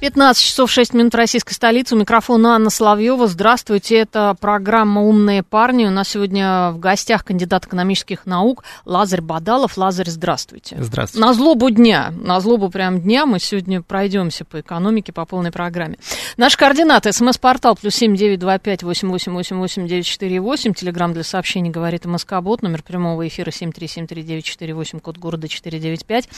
[0.00, 1.96] 15 часов 6 минут российской столицы.
[1.96, 3.26] У микрофона Анна Соловьева.
[3.26, 3.98] Здравствуйте.
[3.98, 5.86] Это программа «Умные парни».
[5.86, 9.76] У нас сегодня в гостях кандидат экономических наук Лазарь Бадалов.
[9.76, 10.76] Лазарь, здравствуйте.
[10.78, 11.26] Здравствуйте.
[11.26, 12.12] На злобу дня.
[12.16, 15.98] На злобу прям дня мы сегодня пройдемся по экономике по полной программе.
[16.36, 17.12] Наши координаты.
[17.12, 20.74] СМС-портал плюс семь девять два пять восемь восемь восемь восемь девять четыре восемь.
[20.74, 22.62] Телеграмм для сообщений говорит МСК-бот.
[22.62, 25.00] Номер прямого эфира семь три семь три девять четыре восемь.
[25.00, 26.28] Код города четыре девять пять.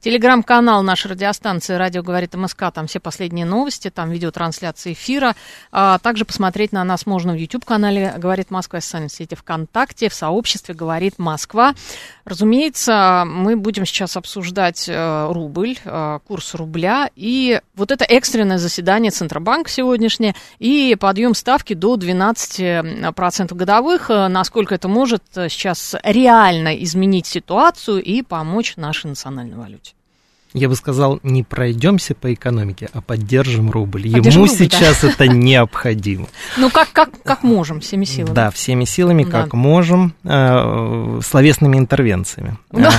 [0.00, 2.64] Телеграмм-канал нашей радиостанции «Радио говорит МСК».
[2.74, 5.36] Там все последние новости, там видеотрансляция эфира.
[5.70, 10.14] А также посмотреть на нас можно в YouTube-канале «Говорит Москва», в социальной сети ВКонтакте, в
[10.14, 11.72] сообществе «Говорит Москва».
[12.24, 19.12] Разумеется, мы будем сейчас обсуждать э, рубль, э, курс рубля и вот это экстренное заседание
[19.12, 24.10] Центробанка сегодняшнее и подъем ставки до 12% годовых.
[24.10, 29.95] Э, насколько это может сейчас реально изменить ситуацию и помочь нашей национальной валюте?
[30.56, 34.02] Я бы сказал, не пройдемся по экономике, а поддержим рубль.
[34.04, 35.08] Поддержим Ему рубль, сейчас да.
[35.08, 36.26] это необходимо.
[36.56, 38.34] Ну, как, как, как можем, всеми силами.
[38.34, 39.30] Да, всеми силами, Да.
[39.42, 42.56] как можем, э, словесными интервенциями.
[42.72, 42.90] Да.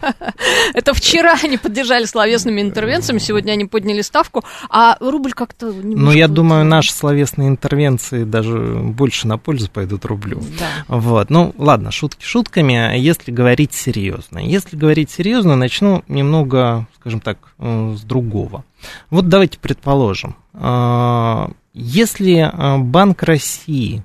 [0.74, 6.28] Это вчера они поддержали словесными интервенциями, сегодня они подняли ставку, а рубль как-то Ну, я
[6.28, 10.40] думаю, э, наши словесные интервенции даже больше на пользу пойдут рублю.
[10.86, 14.38] Вот, ну ладно, шутки шутками, если говорить серьезно.
[14.38, 18.64] Если говорить серьезно, начну немного, скажем так, э, с другого.
[19.10, 24.04] Вот давайте предположим, э, если э, Банк России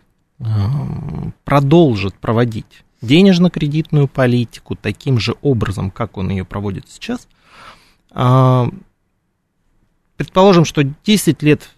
[1.43, 7.27] продолжит проводить денежно-кредитную политику таким же образом, как он ее проводит сейчас,
[10.15, 11.71] предположим, что 10 лет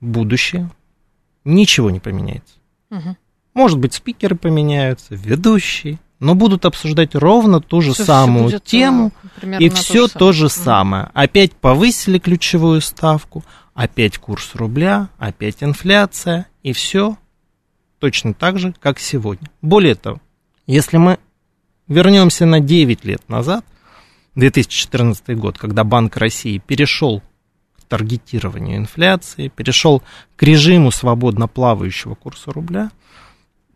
[0.00, 0.70] в будущее
[1.44, 2.56] ничего не поменяется.
[2.90, 3.16] Мгм.
[3.54, 9.12] Может быть, спикеры поменяются, ведущие, но будут обсуждать ровно ту же всё самую будет, тему,
[9.22, 11.04] э, примерно и то все же то же самое.
[11.04, 11.10] самое.
[11.14, 13.42] Опять повысили ключевую ставку,
[13.74, 17.16] опять курс рубля, опять инфляция, и все
[17.98, 19.48] точно так же, как сегодня.
[19.62, 20.20] Более того,
[20.66, 21.18] если мы
[21.88, 23.64] вернемся на 9 лет назад,
[24.34, 27.20] 2014 год, когда Банк России перешел
[27.78, 30.02] к таргетированию инфляции, перешел
[30.36, 32.90] к режиму свободно плавающего курса рубля,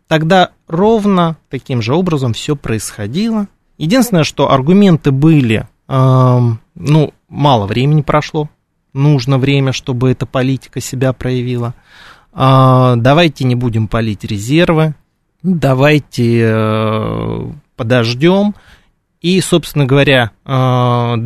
[0.09, 3.49] тогда ровно таким же образом все происходило.
[3.79, 8.49] Единственное, что аргументы были, эм, ну, мало времени прошло,
[8.93, 11.75] нужно время, чтобы эта политика себя проявила.
[12.33, 14.95] А, давайте не будем палить резервы,
[15.43, 18.55] давайте э, подождем.
[19.21, 21.17] И, собственно говоря, э,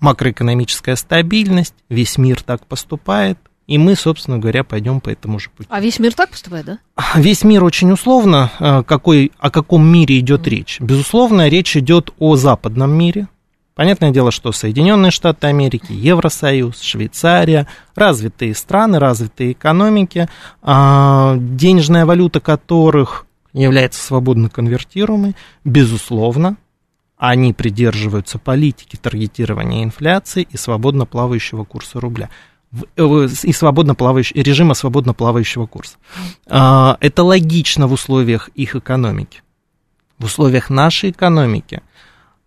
[0.00, 5.68] макроэкономическая стабильность, весь мир так поступает, и мы, собственно говоря, пойдем по этому же пути.
[5.70, 6.78] А весь мир так поступает, да?
[7.14, 10.80] Весь мир очень условно, э, какой, о каком мире идет речь.
[10.80, 13.28] Безусловно, речь идет о западном мире.
[13.74, 17.66] Понятное дело, что Соединенные Штаты Америки, Евросоюз, Швейцария,
[17.96, 20.28] развитые страны, развитые экономики,
[20.62, 26.56] а, денежная валюта которых является свободно конвертируемой, безусловно,
[27.16, 32.28] они придерживаются политики таргетирования инфляции и свободно плавающего курса рубля
[32.96, 35.96] и свободно плавающего, режима свободно плавающего курса.
[36.46, 39.42] А, Это логично в условиях их экономики.
[40.18, 41.82] В условиях нашей экономики,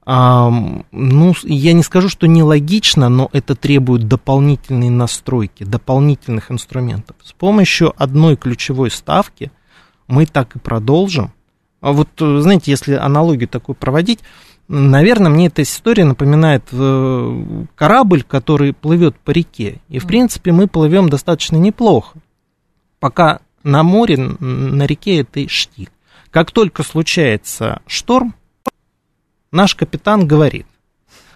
[0.05, 7.17] ну, я не скажу, что нелогично, но это требует дополнительной настройки, дополнительных инструментов.
[7.25, 9.51] С помощью одной ключевой ставки
[10.07, 11.33] мы так и продолжим.
[11.81, 14.19] А вот, э, знаете, если аналогию такую проводить,
[14.67, 19.79] наверное, мне эта история напоминает э, корабль, который плывет по реке.
[19.89, 22.17] И, в принципе, мы плывем достаточно неплохо.
[22.99, 25.89] Пока на море, на реке это штиль.
[26.31, 28.35] Как только случается шторм,
[29.51, 30.67] наш капитан говорит,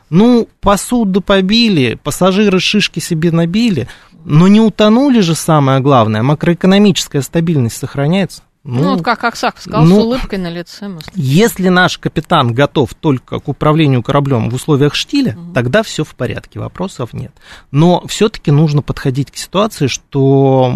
[0.10, 3.88] ну, посуду побили, пассажиры шишки себе набили,
[4.26, 8.44] но не утонули же самое главное, макроэкономическая стабильность сохраняется.
[8.64, 10.88] Ну, вот как Аксаков сказал, ну, с улыбкой на лице.
[10.88, 11.20] мы слышим.
[11.20, 16.60] Если наш капитан готов только к управлению кораблем в условиях штиля, тогда все в порядке,
[16.60, 17.32] вопросов нет.
[17.72, 20.76] Но все-таки нужно подходить к ситуации, что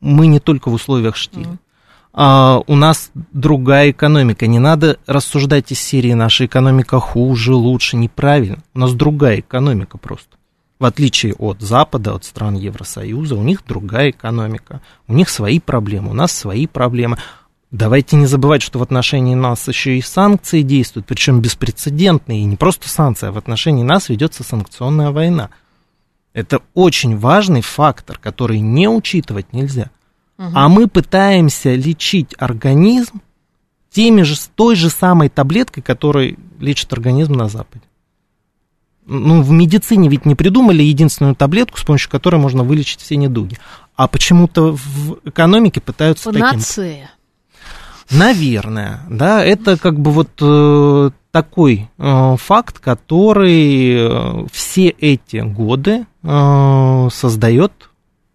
[0.00, 1.58] мы не только в условиях штиля.
[2.12, 4.46] А, у нас другая экономика.
[4.46, 8.62] Не надо рассуждать из серии наша экономика хуже, лучше, неправильно.
[8.74, 10.36] У нас другая экономика просто.
[10.80, 16.10] В отличие от Запада, от стран Евросоюза, у них другая экономика, у них свои проблемы,
[16.10, 17.18] у нас свои проблемы.
[17.70, 22.56] Давайте не забывать, что в отношении нас еще и санкции действуют, причем беспрецедентные, и не
[22.56, 25.50] просто санкции, а в отношении нас ведется санкционная война.
[26.32, 29.90] Это очень важный фактор, который не учитывать нельзя.
[30.38, 30.48] Угу.
[30.54, 33.20] А мы пытаемся лечить организм
[33.90, 37.84] теми же, той же самой таблеткой, которой лечит организм на Западе.
[39.06, 43.58] Ну, в медицине ведь не придумали единственную таблетку, с помощью которой можно вылечить все недуги.
[43.96, 47.10] А почему-то в экономике пытаются Панацея.
[48.08, 48.18] таким...
[48.18, 56.06] Наверное, да, это как бы вот э, такой э, факт, который э, все эти годы
[56.22, 57.90] э, создает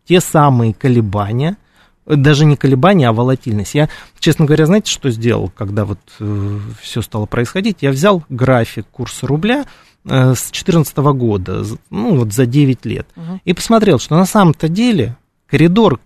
[0.07, 1.57] те самые колебания,
[2.05, 3.75] даже не колебания, а волатильность.
[3.75, 3.89] Я,
[4.19, 7.77] честно говоря, знаете, что сделал, когда вот э, все стало происходить?
[7.81, 9.65] Я взял график курса рубля
[10.05, 13.39] с 2014 года, ну вот за 9 лет, угу.
[13.43, 15.17] и посмотрел, что на самом-то деле
[15.47, 15.99] коридор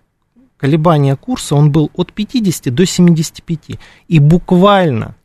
[0.60, 3.78] колебания курса, он был от 50 до 75.
[4.08, 5.16] И буквально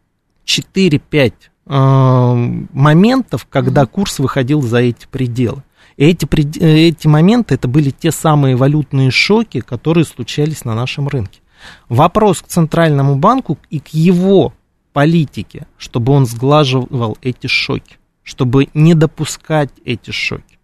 [0.46, 1.34] 4-5
[1.66, 3.88] э, моментов, когда mm-hmm.
[3.88, 5.64] курс выходил за эти пределы.
[5.98, 6.28] И эти,
[6.62, 11.42] эти моменты, это были те самые валютные шоки, которые случались на нашем рынке.
[11.90, 14.54] Вопрос к Центральному банку и к его
[14.94, 20.60] политике, чтобы он сглаживал эти шоки, чтобы не допускать эти шоки.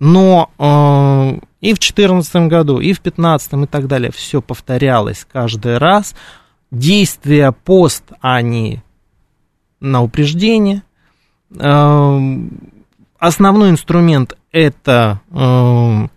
[0.00, 5.78] Но э, и в 2014 году, и в 2015 и так далее все повторялось каждый
[5.78, 6.14] раз.
[6.70, 8.82] Действия пост, а не
[9.78, 10.82] на упреждение.
[11.56, 12.18] Э,
[13.18, 16.08] основной инструмент это э,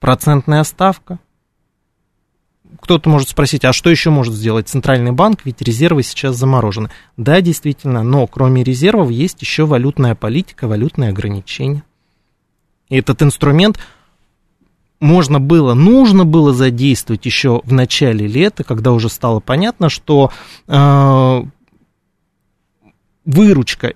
[0.00, 1.18] процентная ставка.
[2.86, 6.88] Кто-то может спросить, а что еще может сделать Центральный банк, ведь резервы сейчас заморожены.
[7.16, 11.82] Да, действительно, но кроме резервов есть еще валютная политика, валютные ограничения.
[12.88, 13.80] И этот инструмент
[15.00, 20.30] можно было, нужно было задействовать еще в начале лета, когда уже стало понятно, что
[20.68, 21.42] э,
[23.24, 23.94] выручка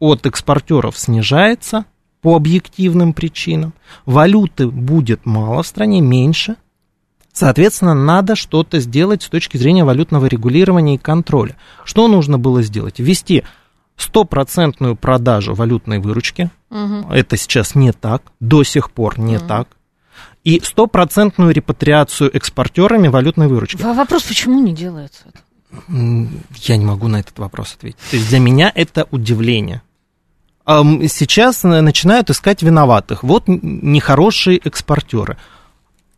[0.00, 1.84] от экспортеров снижается
[2.22, 3.72] по объективным причинам,
[4.04, 6.56] валюты будет мало в стране, меньше,
[7.36, 11.54] Соответственно, надо что-то сделать с точки зрения валютного регулирования и контроля.
[11.84, 12.98] Что нужно было сделать?
[12.98, 13.44] Ввести
[13.98, 16.50] стопроцентную продажу валютной выручки.
[16.70, 17.12] Угу.
[17.12, 19.46] Это сейчас не так, до сих пор не угу.
[19.46, 19.68] так.
[20.44, 23.82] И стопроцентную репатриацию экспортерами валютной выручки.
[23.82, 25.40] Вопрос, почему не делается это?
[26.62, 27.98] Я не могу на этот вопрос ответить.
[28.10, 29.82] То есть для меня это удивление.
[30.64, 33.22] Сейчас начинают искать виноватых.
[33.22, 35.36] Вот нехорошие экспортеры.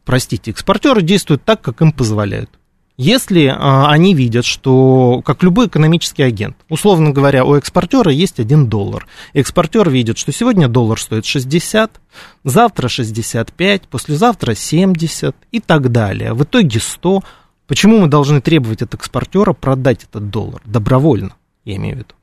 [0.08, 2.48] Простите, экспортеры действуют так, как им позволяют.
[2.96, 8.70] Если а, они видят, что, как любой экономический агент, условно говоря, у экспортера есть 1
[8.70, 12.00] доллар, экспортер видит, что сегодня доллар стоит 60,
[12.42, 17.22] завтра 65, послезавтра 70 и так далее, в итоге 100,
[17.66, 21.34] почему мы должны требовать от экспортера продать этот доллар добровольно,
[21.66, 22.14] я имею в виду?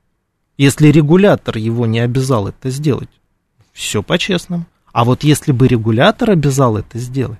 [0.58, 3.12] Если регулятор его не обязал это сделать,
[3.74, 4.66] все по-честному.
[4.92, 7.38] А вот если бы регулятор обязал это сделать,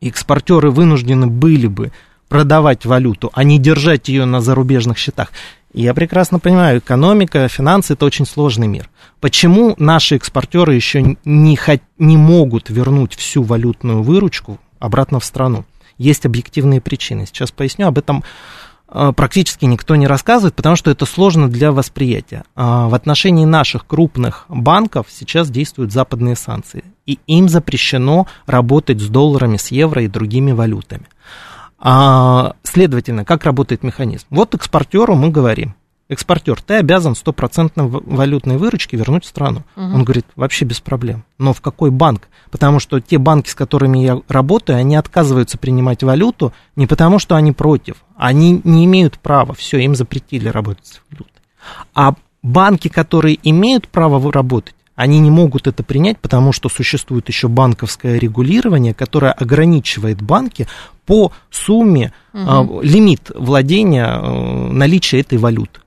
[0.00, 1.92] экспортеры вынуждены были бы
[2.28, 5.32] продавать валюту, а не держать ее на зарубежных счетах.
[5.72, 8.88] Я прекрасно понимаю, экономика, финансы– это очень сложный мир.
[9.20, 11.58] Почему наши экспортеры еще не,
[11.98, 15.64] не могут вернуть всю валютную выручку обратно в страну?
[15.98, 17.26] Есть объективные причины.
[17.26, 18.24] Сейчас поясню, об этом
[19.12, 22.44] практически никто не рассказывает, потому что это сложно для восприятия.
[22.54, 29.08] А, в отношении наших крупных банков сейчас действуют западные санкции, и им запрещено работать с
[29.08, 31.06] долларами, с евро и другими валютами.
[31.78, 34.26] А, следовательно, как работает механизм?
[34.30, 35.74] Вот экспортеру мы говорим,
[36.08, 39.62] экспортер, ты обязан стопроцентно валютной выручки вернуть в страну.
[39.76, 39.84] Угу.
[39.84, 41.24] Он говорит, вообще без проблем.
[41.38, 42.28] Но в какой банк?
[42.50, 47.36] Потому что те банки, с которыми я работаю, они отказываются принимать валюту не потому, что
[47.36, 47.96] они против.
[48.16, 51.42] Они не имеют права, все, им запретили работать с валютой.
[51.94, 57.46] А банки, которые имеют право работать, они не могут это принять, потому что существует еще
[57.46, 60.66] банковское регулирование, которое ограничивает банки
[61.06, 62.80] по сумме, угу.
[62.80, 65.80] э, лимит владения э, наличия этой валюты.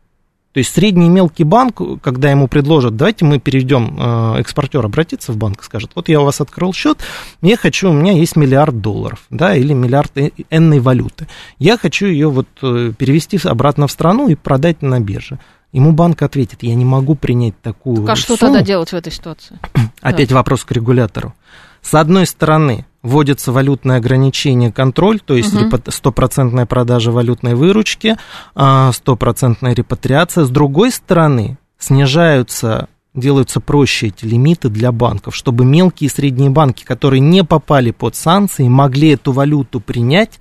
[0.53, 5.37] То есть средний мелкий банк, когда ему предложат, давайте мы перейдем, э, экспортер обратится в
[5.37, 6.97] банк и скажет, вот я у вас открыл счет,
[7.41, 10.11] я хочу, у меня есть миллиард долларов, да, или миллиард
[10.49, 11.27] энной валюты.
[11.57, 15.39] Я хочу ее вот э, перевести обратно в страну и продать на бирже.
[15.71, 18.53] Ему банк ответит, я не могу принять такую так, а что сумму.
[18.53, 19.57] тогда делать в этой ситуации?
[20.01, 20.35] Опять да.
[20.35, 21.33] вопрос к регулятору.
[21.81, 25.55] С одной стороны, вводится валютное ограничение, контроль, то есть
[25.89, 28.17] стопроцентная продажа валютной выручки,
[28.55, 30.45] а, стопроцентная репатриация.
[30.45, 36.83] С другой стороны, снижаются делаются проще эти лимиты для банков, чтобы мелкие и средние банки,
[36.83, 40.39] которые не попали под санкции, могли эту валюту принять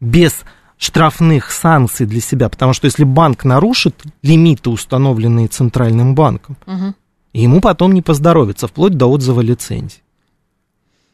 [0.00, 0.44] без
[0.78, 2.48] штрафных санкций для себя.
[2.48, 6.94] Потому что если банк нарушит лимиты, установленные Центральным банком, угу.
[7.32, 10.00] ему потом не поздоровится, вплоть до отзыва лицензии.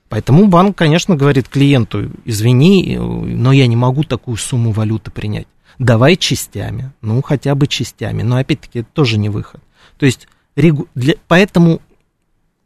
[0.08, 5.48] Поэтому банк, конечно, говорит клиенту, извини, но я не могу такую сумму валюты принять.
[5.78, 8.22] Давай частями, ну хотя бы частями.
[8.22, 9.60] Но опять-таки это тоже не выход.
[9.98, 10.86] То есть регу...
[10.94, 11.14] для...
[11.26, 11.80] поэтому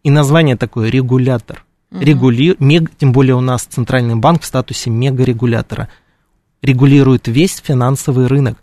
[0.03, 1.65] и название такое регулятор.
[1.91, 2.01] Угу.
[2.01, 2.57] Регули...
[2.59, 2.91] Мег...
[2.97, 5.89] Тем более у нас Центральный банк в статусе мегарегулятора
[6.63, 8.63] регулирует весь финансовый рынок.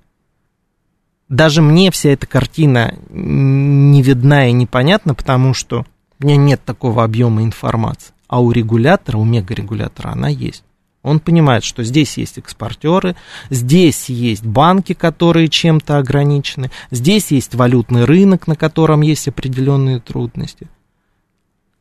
[1.27, 5.85] Даже мне вся эта картина не видна и непонятна, потому что
[6.19, 8.13] у меня нет такого объема информации.
[8.27, 10.63] А у регулятора, у мегарегулятора она есть.
[11.03, 13.15] Он понимает, что здесь есть экспортеры,
[13.51, 20.67] здесь есть банки, которые чем-то ограничены, здесь есть валютный рынок, на котором есть определенные трудности.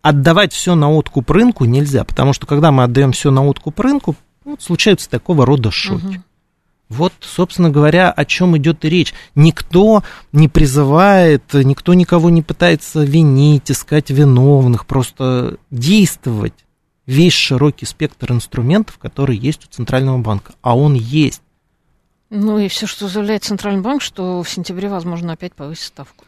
[0.03, 4.15] Отдавать все на откуп рынку нельзя, потому что когда мы отдаем все на откуп рынку,
[4.45, 6.05] вот, случаются такого рода шоки.
[6.05, 6.23] Угу.
[6.88, 9.14] Вот, собственно говоря, о чем идет речь.
[9.35, 16.55] Никто не призывает, никто никого не пытается винить, искать виновных, просто действовать.
[17.07, 20.55] Весь широкий спектр инструментов, которые есть у Центрального банка.
[20.62, 21.43] А он есть.
[22.31, 26.25] Ну и все, что заявляет Центральный банк, что в сентябре, возможно, опять повысить ставку.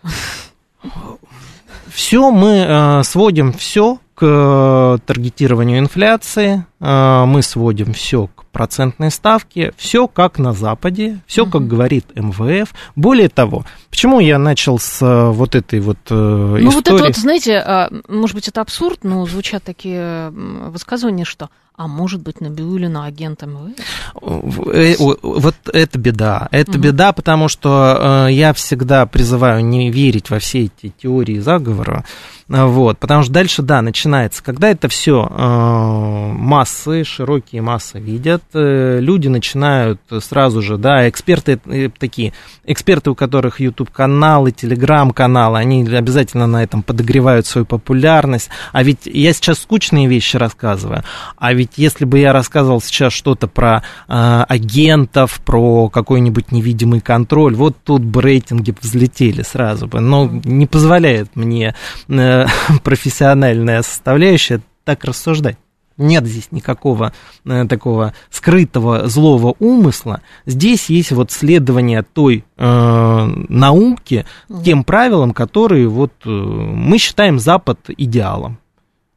[1.89, 9.73] Все мы э, сводим все к э, таргетированию инфляции, мы сводим все к процентной ставке,
[9.77, 12.75] все как на Западе, все как говорит МВФ.
[12.95, 16.65] Более того, почему я начал с э, вот этой вот э, ну, истории?
[16.65, 21.89] Ну вот это вот, знаете, может быть, это абсурд, но звучат такие высказывания, что а
[21.89, 23.77] может быть, Набиулина агент МВФ?
[24.15, 26.49] Вот это беда.
[26.51, 26.79] Это угу.
[26.79, 32.07] беда, потому что я всегда призываю не верить во все эти теории заговора.
[32.49, 36.33] Вот, потому что дальше, да, начинается, когда это все э,
[36.67, 42.33] массы, широкие массы видят, э, люди начинают сразу же, да, эксперты э, такие,
[42.65, 48.49] эксперты, у которых YouTube-каналы, Telegram-каналы, они обязательно на этом подогревают свою популярность.
[48.73, 51.05] А ведь я сейчас скучные вещи рассказываю,
[51.37, 57.55] а ведь если бы я рассказывал сейчас что-то про э, агентов, про какой-нибудь невидимый контроль,
[57.55, 61.77] вот тут бы рейтинги взлетели сразу бы, но не позволяет мне
[62.09, 62.47] э,
[62.83, 65.57] профессиональная составляющая так рассуждать.
[65.99, 67.13] Нет здесь никакого
[67.45, 70.21] э, такого скрытого злого умысла.
[70.45, 74.27] Здесь есть вот следование той э, науки,
[74.65, 78.59] тем правилам, которые вот э, мы считаем Запад идеалом.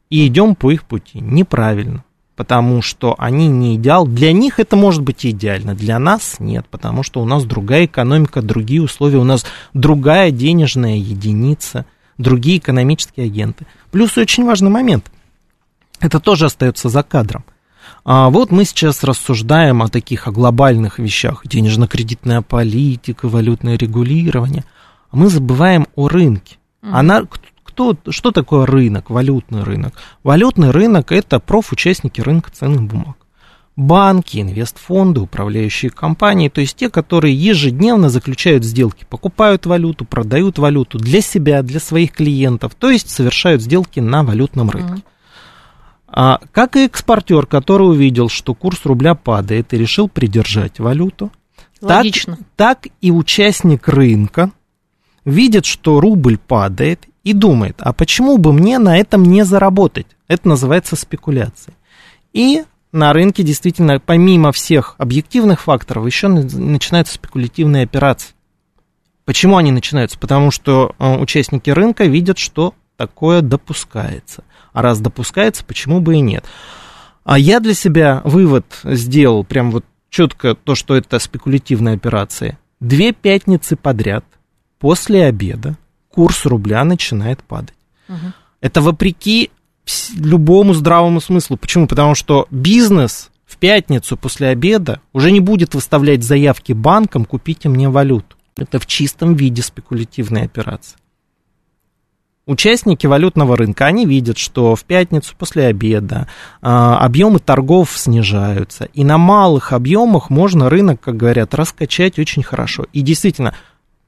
[0.08, 1.20] И идем по их пути.
[1.20, 2.04] Неправильно.
[2.34, 4.06] Потому что они не идеал.
[4.06, 8.40] Для них это может быть идеально, для нас нет, потому что у нас другая экономика,
[8.40, 9.44] другие условия, у нас
[9.74, 11.84] другая денежная единица–
[12.20, 13.66] другие экономические агенты.
[13.90, 15.10] Плюс очень важный момент.
[16.00, 17.44] Это тоже остается за кадром.
[18.04, 21.42] А вот мы сейчас рассуждаем о таких о глобальных вещах.
[21.44, 24.64] Денежно-кредитная политика, валютное регулирование.
[25.10, 26.56] А мы забываем о рынке.
[26.82, 27.24] Она,
[27.62, 29.94] кто, что такое рынок, валютный рынок?
[30.22, 33.16] Валютный рынок– это профучастники рынка ценных бумаг
[33.76, 40.98] банки, инвестфонды, управляющие компании, то есть те, которые ежедневно заключают сделки, покупают валюту, продают валюту
[40.98, 45.02] для себя, для своих клиентов, то есть совершают сделки на валютном рынке.
[46.12, 51.30] А, как и экспортер, который увидел, что курс рубля падает и решил придержать валюту,
[51.80, 52.36] Логично.
[52.56, 54.50] Так, так и участник рынка
[55.24, 60.06] видит, что рубль падает и думает, а почему бы мне на этом не заработать?
[60.28, 61.76] Это называется спекуляцией.
[62.32, 68.34] И на рынке действительно, помимо всех объективных факторов, еще начинаются спекулятивные операции.
[69.24, 70.18] Почему они начинаются?
[70.18, 74.44] Потому что э, участники рынка видят, что такое допускается.
[74.72, 76.44] А раз допускается, почему бы и нет?
[77.24, 82.58] А я для себя вывод сделал прям вот четко то, что это спекулятивные операции.
[82.80, 84.24] Две пятницы подряд
[84.78, 85.76] после обеда
[86.10, 87.74] курс рубля начинает падать.
[88.08, 88.32] Угу.
[88.60, 89.50] Это вопреки
[90.16, 91.56] любому здравому смыслу.
[91.56, 91.86] Почему?
[91.86, 97.88] Потому что бизнес в пятницу после обеда уже не будет выставлять заявки банкам «купите мне
[97.88, 98.36] валюту».
[98.56, 100.98] Это в чистом виде спекулятивная операция.
[102.50, 106.26] Участники валютного рынка, они видят, что в пятницу после обеда
[106.60, 112.86] э, объемы торгов снижаются, и на малых объемах можно рынок, как говорят, раскачать очень хорошо.
[112.92, 113.54] И действительно,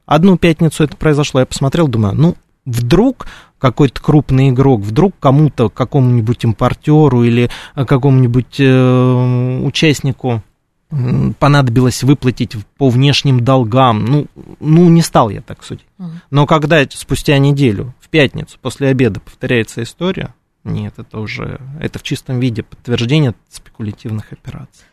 [0.07, 2.35] одну пятницу это произошло, я посмотрел, думаю, ну,
[2.65, 3.29] вдруг
[3.61, 10.43] какой-то крупный игрок, вдруг кому-то, какому-нибудь импортеру или какому-нибудь э, участнику
[11.39, 14.05] понадобилось выплатить по внешним долгам.
[14.05, 14.27] Ну,
[14.61, 15.87] ну не стал я так судить.
[16.31, 20.35] Но когда спустя неделю, в пятницу, после обеда повторяется история,
[20.65, 24.85] нет, это уже, это в чистом виде подтверждение спекулятивных операций.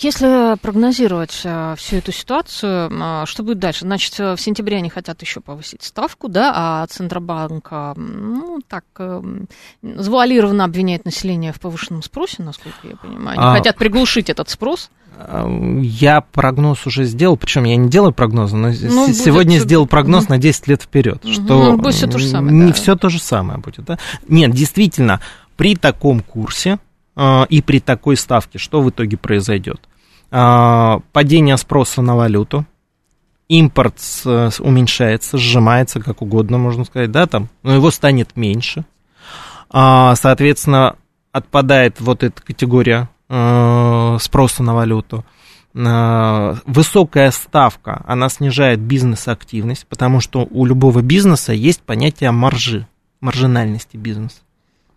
[0.00, 3.80] Если прогнозировать э, всю эту ситуацию, э, что будет дальше?
[3.80, 8.84] Значит, в сентябре они хотят еще повысить ставку, да, а Центробанк, э, ну, так,
[9.82, 13.38] завуалированно обвиняет население в повышенном спросе, насколько я понимаю.
[13.38, 13.54] Они а...
[13.56, 14.90] хотят приглушить этот спрос.
[15.80, 19.62] Я прогноз уже сделал, причем я не делаю прогнозы, но ну, сегодня будет...
[19.62, 20.32] сделал прогноз угу.
[20.32, 21.32] на 10 лет вперед, угу.
[21.32, 22.72] что ну, будет все то же самое, не да.
[22.72, 23.84] все то же самое будет.
[23.84, 23.98] Да?
[24.26, 25.20] Нет, действительно,
[25.56, 26.78] при таком курсе а,
[27.16, 29.80] и при такой ставке что в итоге произойдет?
[30.30, 32.66] А, падение спроса на валюту,
[33.48, 33.98] импорт
[34.58, 38.84] уменьшается, сжимается, как угодно можно сказать, да, там, но его станет меньше.
[39.70, 40.96] А, соответственно,
[41.30, 45.24] отпадает вот эта категория спроса на валюту.
[45.72, 52.86] Высокая ставка, она снижает бизнес-активность, потому что у любого бизнеса есть понятие маржи,
[53.20, 54.42] маржинальности бизнеса.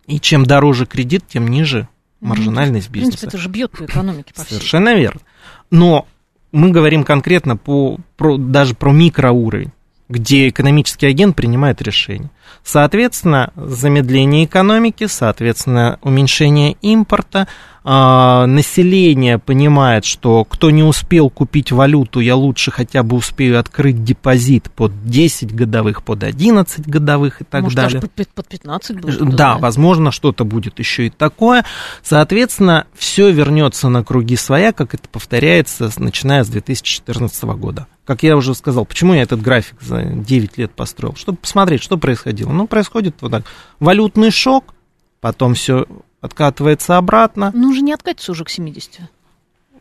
[0.06, 1.88] И чем дороже кредит, тем ниже
[2.20, 3.18] маржинальность бизнеса.
[3.18, 4.34] В принципе, это же бьет по экономике.
[4.34, 5.22] По Совершенно верно.
[5.70, 6.08] Но
[6.52, 9.72] мы говорим конкретно по, про, даже про микроуровень,
[10.10, 12.30] где экономический агент принимает решение.
[12.64, 17.48] Соответственно, замедление экономики, соответственно, уменьшение импорта,
[17.90, 24.04] а, население понимает, что кто не успел купить валюту, я лучше хотя бы успею открыть
[24.04, 27.96] депозит под 10 годовых, под 11 годовых и так Может, далее.
[28.02, 29.20] Может, даже под 15 будет?
[29.30, 29.62] Да, знает.
[29.62, 31.64] возможно, что-то будет еще и такое.
[32.04, 37.88] Соответственно, все вернется на круги своя, как это повторяется, начиная с 2014 года.
[38.08, 41.16] Как я уже сказал, почему я этот график за 9 лет построил?
[41.16, 42.54] Чтобы посмотреть, что происходило.
[42.54, 43.44] Ну, происходит вот так.
[43.82, 44.74] Валютный шок,
[45.20, 45.86] потом все
[46.22, 47.52] откатывается обратно.
[47.54, 49.02] Ну, уже не откатится уже к 70.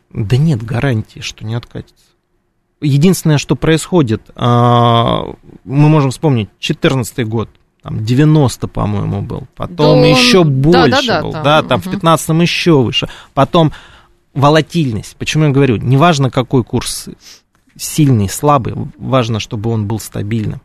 [0.09, 2.03] Да нет гарантии, что не откатится.
[2.81, 5.23] Единственное, что происходит, а,
[5.63, 7.49] мы можем вспомнить 14 год,
[7.81, 11.89] там 90, по-моему, был, потом да, еще больше да, да, был, да, да там угу.
[11.89, 13.71] в 15 еще выше, потом
[14.33, 15.15] волатильность.
[15.15, 17.09] Почему я говорю, неважно какой курс,
[17.77, 20.61] сильный, слабый, важно, чтобы он был стабильным.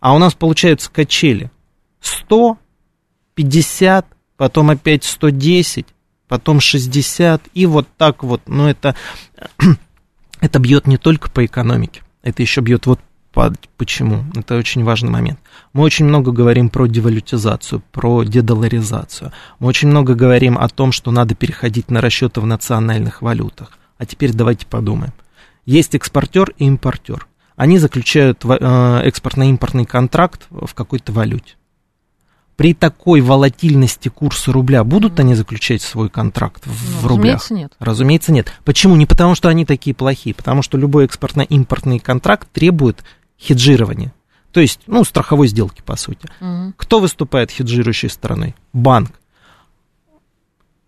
[0.00, 1.50] А у нас получаются качели
[2.00, 2.58] 100,
[3.34, 4.06] 50,
[4.36, 5.86] потом опять 110,
[6.28, 8.94] потом 60, и вот так вот, ну это,
[10.40, 13.00] это бьет не только по экономике, это еще бьет вот
[13.32, 15.38] по, почему, это очень важный момент.
[15.72, 21.10] Мы очень много говорим про девалютизацию, про дедоларизацию, мы очень много говорим о том, что
[21.10, 23.72] надо переходить на расчеты в национальных валютах.
[23.98, 25.12] А теперь давайте подумаем.
[25.68, 27.28] Есть экспортер и импортер.
[27.54, 31.56] Они заключают э, экспортно-импортный контракт в какой-то валюте
[32.56, 37.36] при такой волатильности курса рубля будут они заключать свой контракт в, ну, рублях?
[37.36, 37.72] Разумеется, нет.
[37.78, 38.52] Разумеется, нет.
[38.64, 38.96] Почему?
[38.96, 43.04] Не потому, что они такие плохие, потому что любой экспортно-импортный контракт требует
[43.38, 44.12] хеджирования.
[44.50, 46.28] То есть, ну, страховой сделки, по сути.
[46.40, 46.72] Угу.
[46.78, 48.56] Кто выступает хеджирующей стороной?
[48.72, 49.12] Банк.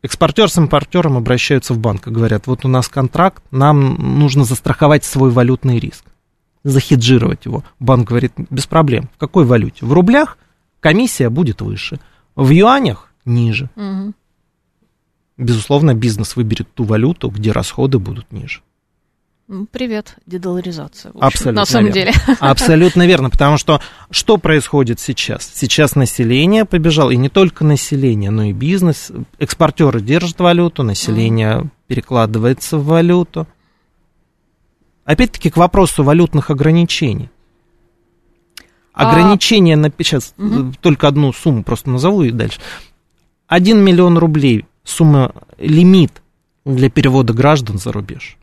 [0.03, 5.05] Экспортер с импортером обращаются в банк и говорят, вот у нас контракт, нам нужно застраховать
[5.05, 6.05] свой валютный риск,
[6.65, 7.65] захеджировать его.
[7.79, 9.11] Банк говорит, без проблем.
[9.15, 9.85] В какой валюте?
[9.85, 10.39] В рублях?
[10.81, 12.01] комиссия будет выше.
[12.35, 13.71] В юанях ниже.
[13.77, 14.15] Угу.
[15.37, 18.61] Безусловно, бизнес выберет ту валюту, где расходы будут ниже.
[19.73, 21.11] Привет, дедоларизация.
[21.11, 22.13] Общем, Абсолютно на самом верно.
[22.13, 22.37] деле.
[22.41, 25.51] Абсолютно верно, потому что что происходит сейчас?
[25.53, 29.11] Сейчас население побежало, и не только население, но и бизнес.
[29.41, 33.49] Экспортеры держат валюту, население перекладывается в валюту.
[35.05, 37.29] Опять-таки к вопросу валютных ограничений.
[38.93, 39.91] Ограничение на...
[39.99, 40.73] Сейчас угу.
[40.81, 42.61] только одну сумму просто назову и дальше.
[43.49, 46.23] 1 миллион рублей сумма, лимит
[46.65, 48.37] для перевода граждан за рубеж.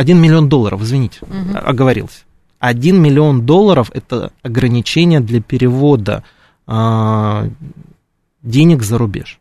[0.00, 1.58] 1 миллион долларов, извините, угу.
[1.62, 2.20] оговорился.
[2.58, 6.24] 1 миллион долларов это ограничение для перевода
[6.66, 7.46] а,
[8.42, 9.38] денег за рубеж.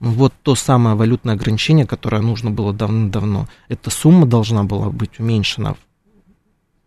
[0.00, 3.46] Вот то самое валютное ограничение, которое нужно было давно-давно.
[3.68, 5.76] Эта сумма должна была быть уменьшена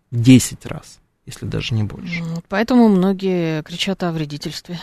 [0.09, 2.23] 10 раз, если даже не больше.
[2.47, 4.79] Поэтому многие кричат о вредительстве.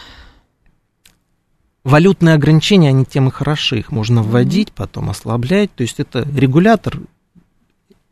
[1.82, 3.80] Валютные ограничения, они тем и хороши.
[3.80, 5.74] Их можно вводить, потом ослаблять.
[5.74, 7.00] То есть это регулятор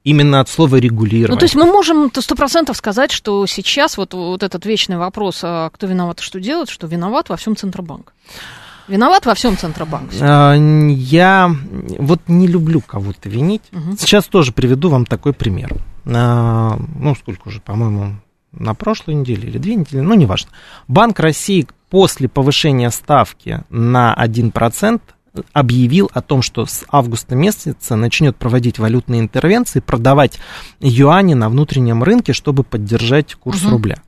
[0.05, 1.31] именно от слова регулировать.
[1.31, 5.41] Ну, то есть мы можем сто процентов сказать, что сейчас вот, вот этот вечный вопрос,
[5.43, 8.13] а кто виноват что делать, что виноват во всем Центробанк.
[8.87, 10.11] Виноват во всем Центробанк?
[10.21, 11.51] А, я
[11.99, 13.63] вот не люблю кого-то винить.
[13.73, 13.97] Угу.
[13.99, 15.75] Сейчас тоже приведу вам такой пример.
[16.05, 18.17] А, ну, сколько уже, по-моему,
[18.53, 20.51] на прошлой неделе или две недели, ну, неважно.
[20.87, 25.01] Банк России после повышения ставки на 1%
[25.53, 30.39] объявил о том, что с августа месяца начнет проводить валютные интервенции, продавать
[30.81, 33.73] юани на внутреннем рынке, чтобы поддержать курс угу.
[33.73, 34.03] рубля.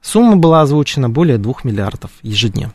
[0.00, 2.74] Сумма была озвучена более 2 миллиардов ежедневно.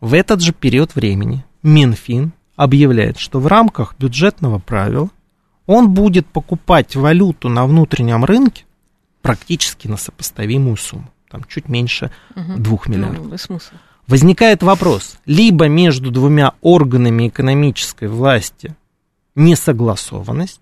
[0.00, 5.10] В этот же период времени Минфин объявляет, что в рамках бюджетного правила
[5.66, 8.64] он будет покупать валюту на внутреннем рынке
[9.20, 12.54] практически на сопоставимую сумму, там чуть меньше угу.
[12.56, 13.26] 2 миллиардов.
[13.26, 13.74] Ну, смысл.
[14.08, 18.74] Возникает вопрос, либо между двумя органами экономической власти
[19.34, 20.60] несогласованность,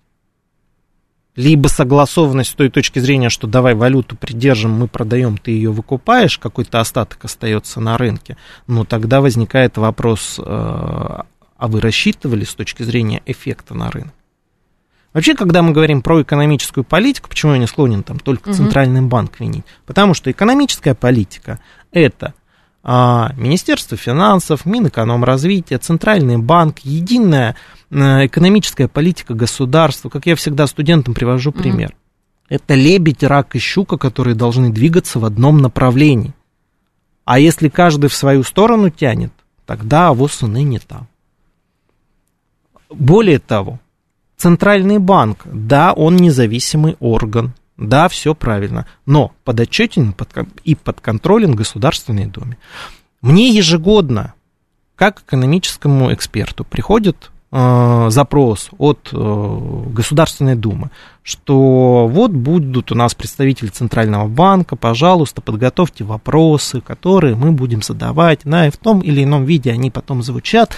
[1.35, 6.37] либо согласованность с той точки зрения, что давай валюту придержим, мы продаем, ты ее выкупаешь,
[6.37, 12.83] какой-то остаток остается на рынке, но тогда возникает вопрос, э, а вы рассчитывали с точки
[12.83, 14.13] зрения эффекта на рынок?
[15.13, 18.55] Вообще, когда мы говорим про экономическую политику, почему я не склонен там только угу.
[18.55, 19.65] центральный банк винить?
[19.85, 21.59] Потому что экономическая политика
[21.91, 22.33] это
[22.83, 27.55] Министерство финансов, Минэкономразвития, Центральный банк, единая
[27.91, 30.09] э, экономическая политика государства.
[30.09, 31.89] Как я всегда студентам привожу пример.
[31.89, 31.95] Угу.
[32.49, 36.33] Это лебедь, рак и щука, которые должны двигаться в одном направлении.
[37.23, 39.31] А если каждый в свою сторону тянет,
[39.65, 41.07] тогда авось и ныне там.
[42.89, 43.79] Более того,
[44.37, 50.15] Центральный банк, да, он независимый орган, да, все правильно, но подотчетен
[50.63, 52.57] и подконтролен Государственной Думе.
[53.21, 54.33] Мне ежегодно,
[54.95, 60.91] как экономическому эксперту, приходит э, запрос от э, Государственной Думы,
[61.23, 68.41] что вот будут у нас представители Центрального банка, пожалуйста, подготовьте вопросы, которые мы будем задавать,
[68.43, 70.75] да, и в том или ином виде они потом звучат,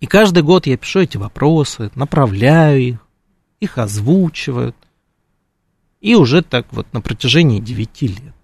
[0.00, 2.98] и каждый год я пишу эти вопросы, направляю их,
[3.60, 4.76] их озвучивают.
[6.02, 8.34] И уже так вот на протяжении 9 лет.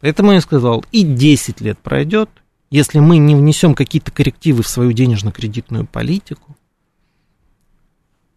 [0.00, 2.28] Поэтому я сказал, и 10 лет пройдет,
[2.68, 6.56] если мы не внесем какие-то коррективы в свою денежно-кредитную политику,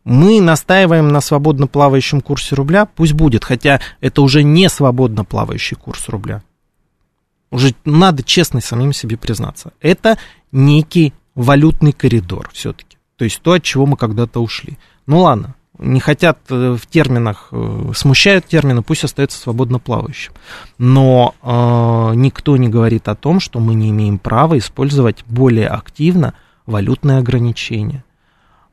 [0.04, 5.76] мы настаиваем на свободно плавающем курсе рубля, пусть будет, хотя это уже не свободно плавающий
[5.76, 6.44] курс рубля.
[7.50, 9.74] Уже надо честно самим себе признаться.
[9.80, 10.18] Это
[10.52, 12.98] некий валютный коридор все-таки.
[13.16, 14.78] То есть то, от чего мы когда-то ушли.
[15.08, 20.32] Ну ладно, не хотят э, в терминах, э, смущают термины, пусть остается свободно плавающим.
[20.78, 26.34] Но э, никто не говорит о том, что мы не имеем права использовать более активно
[26.66, 28.04] валютные ограничения.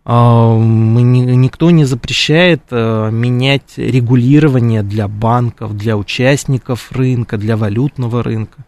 [0.05, 8.64] Э, мы, никто не запрещает менять регулирование для банков, для участников рынка, для валютного рынка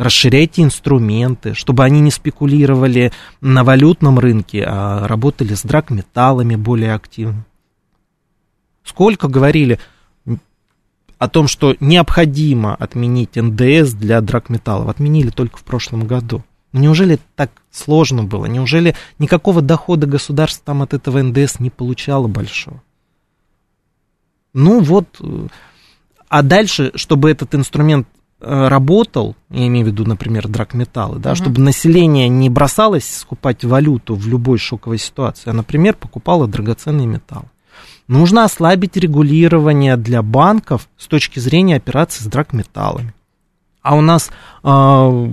[0.00, 7.44] расширяйте инструменты, чтобы они не спекулировали на валютном рынке, а работали с драгметаллами более активно.
[8.84, 9.78] Сколько говорили
[11.18, 16.42] о том, что необходимо отменить НДС для драгметаллов, отменили только в прошлом году.
[16.72, 18.46] Неужели так сложно было?
[18.46, 22.82] Неужели никакого дохода государство там от этого НДС не получало большого?
[24.54, 25.48] Ну вот, э,
[26.28, 28.06] а дальше, чтобы этот инструмент
[28.42, 31.36] Э, работал, я имею в виду, например, драгметаллы, да, угу.
[31.36, 37.50] чтобы население не бросалось скупать валюту в любой шоковой ситуации, а, например, покупало драгоценные металлы.
[38.10, 43.14] Нужно ослабить регулирование для банков с точки зрения операций с драгметаллами.
[43.82, 44.30] А у нас
[44.64, 45.28] э,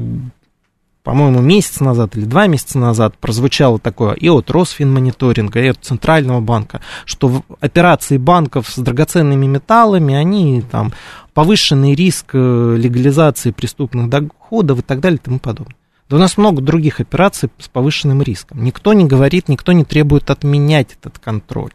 [1.01, 6.39] по-моему, месяц назад или два месяца назад прозвучало такое и от Росфинмониторинга, и от Центрального
[6.39, 10.93] банка, что операции банков с драгоценными металлами, они там
[11.33, 15.75] повышенный риск э, легализации преступных доходов и так далее и тому подобное.
[16.11, 18.63] Да у нас много других операций с повышенным риском.
[18.63, 21.71] Никто не говорит, никто не требует отменять этот контроль.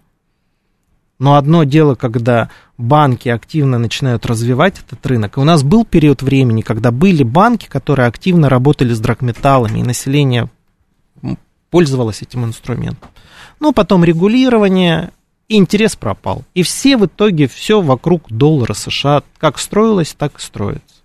[1.23, 5.37] Но одно дело, когда банки активно начинают развивать этот рынок.
[5.37, 9.85] И у нас был период времени, когда были банки, которые активно работали с драгметаллами, и
[9.85, 10.51] население
[11.71, 13.09] пользовалось этим инструментом.
[13.61, 15.13] Но потом регулирование,
[15.47, 16.43] и интерес пропал.
[16.55, 20.97] И все в итоге, все вокруг доллара США как строилось, так и строится.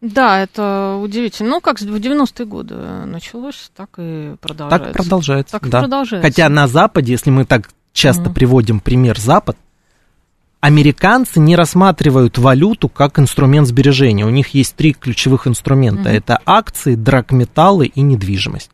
[0.00, 1.50] Да, это удивительно.
[1.50, 4.86] Ну, как в 90-е годы началось, так и продолжается.
[4.86, 5.80] Так продолжается, так да.
[5.80, 6.28] продолжается.
[6.28, 8.34] Хотя на Западе, если мы так часто mm.
[8.34, 9.56] приводим пример Запад,
[10.60, 14.26] американцы не рассматривают валюту как инструмент сбережения.
[14.26, 16.10] У них есть три ключевых инструмента.
[16.10, 16.16] Mm-hmm.
[16.16, 18.70] Это акции, драгметаллы и недвижимость.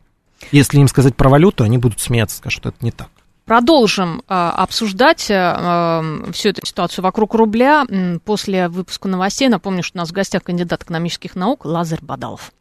[0.51, 3.09] Если им сказать про валюту, они будут смеяться, скажут, что это не так.
[3.45, 7.85] Продолжим э, обсуждать э, эм, всю эту ситуацию вокруг рубля
[8.25, 9.47] после выпуска новостей.
[9.47, 12.51] Напомню, что у нас в гостях кандидат экономических наук Лазарь Бадалов.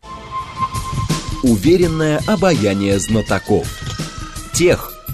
[1.42, 3.66] Уверенное обаяние знатоков.
[4.52, 4.92] Тех,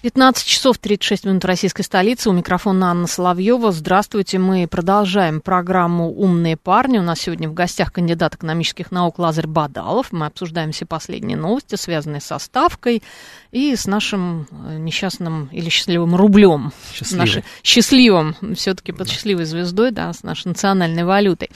[0.00, 2.30] 15 часов 36 минут российской столицы.
[2.30, 3.72] У микрофона Анна Соловьева.
[3.72, 4.38] Здравствуйте.
[4.38, 6.98] Мы продолжаем программу «Умные парни».
[6.98, 10.12] У нас сегодня в гостях кандидат экономических наук Лазарь Бадалов.
[10.12, 13.02] Мы обсуждаем все последние новости, связанные со ставкой
[13.50, 16.72] и с нашим э, несчастным или счастливым рублем.
[16.94, 17.18] Счастливый.
[17.26, 21.50] Наши, счастливым, все-таки под счастливой звездой, да, с нашей национальной валютой.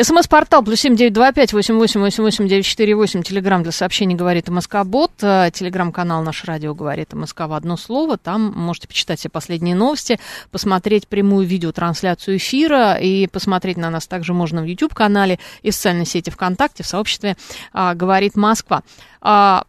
[0.00, 3.24] СМС-портал плюс семь девять два пять восемь восемь восемь восемь девять четыре восемь.
[3.24, 5.10] Телеграмм для сообщений говорит МСК Бот.
[5.22, 8.16] Э, телеграм-канал Наше радио говорит МСК в одно слово.
[8.16, 14.34] Там можете почитать все последние новости, посмотреть прямую видеотрансляцию эфира и посмотреть на нас также
[14.34, 17.36] можно в YouTube-канале и в социальной сети ВКонтакте, в сообществе
[17.72, 18.82] а, «Говорит Москва».
[19.20, 19.64] А,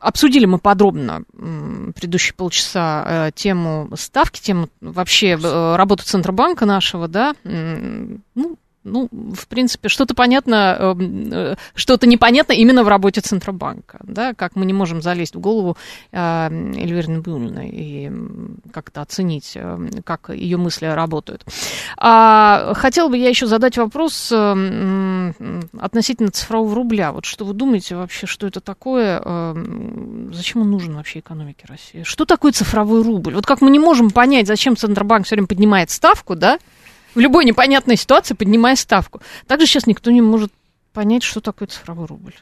[0.00, 1.24] Обсудили мы подробно
[1.94, 9.46] предыдущие полчаса э, тему ставки, тему вообще э, работы Центробанка нашего, да, ну, ну, в
[9.46, 14.72] принципе, что-то понятно, эм, э, что-то непонятно именно в работе Центробанка, да, как мы не
[14.72, 15.76] можем залезть в голову
[16.12, 18.10] э, Эльвиры Набиулиной и
[18.72, 21.44] как-то оценить, э, как ее мысли работают.
[21.98, 27.12] А, хотела бы я еще задать вопрос относительно цифрового рубля.
[27.12, 29.20] Вот что вы думаете вообще, что это такое,
[30.32, 32.02] зачем он нужен вообще экономике России?
[32.02, 33.34] Что такое цифровой рубль?
[33.34, 36.58] Вот как мы не можем понять, зачем Центробанк все время поднимает ставку, да,
[37.14, 39.20] в любой непонятной ситуации, поднимая ставку.
[39.46, 40.52] Также сейчас никто не может
[40.92, 42.34] понять, что такое цифровой рубль.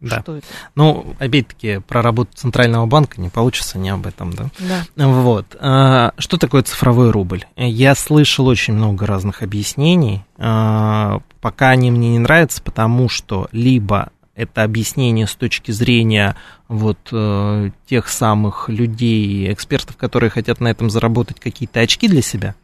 [0.00, 0.22] Да.
[0.22, 0.46] Что это?
[0.74, 4.50] Ну, опять-таки, про работу Центрального банка не получится не об этом, да?
[4.96, 5.08] Да.
[5.08, 5.56] Вот.
[5.60, 7.44] А, что такое цифровой рубль?
[7.56, 10.24] Я слышал очень много разных объяснений.
[10.38, 16.34] А, пока они мне не нравятся, потому что либо это объяснение с точки зрения
[16.66, 22.54] вот э, тех самых людей, экспертов, которые хотят на этом заработать какие-то очки для себя,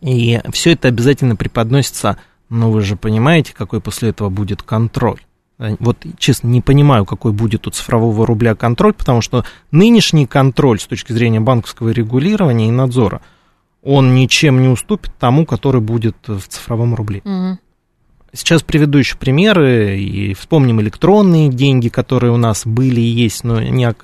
[0.00, 5.20] и все это обязательно преподносится, но вы же понимаете, какой после этого будет контроль.
[5.58, 10.84] Вот, честно, не понимаю, какой будет у цифрового рубля контроль, потому что нынешний контроль с
[10.84, 13.22] точки зрения банковского регулирования и надзора,
[13.82, 17.22] он ничем не уступит тому, который будет в цифровом рубле.
[17.24, 17.58] Угу.
[18.34, 23.60] Сейчас приведу еще примеры, и вспомним электронные деньги, которые у нас были и есть, но,
[23.60, 23.94] не,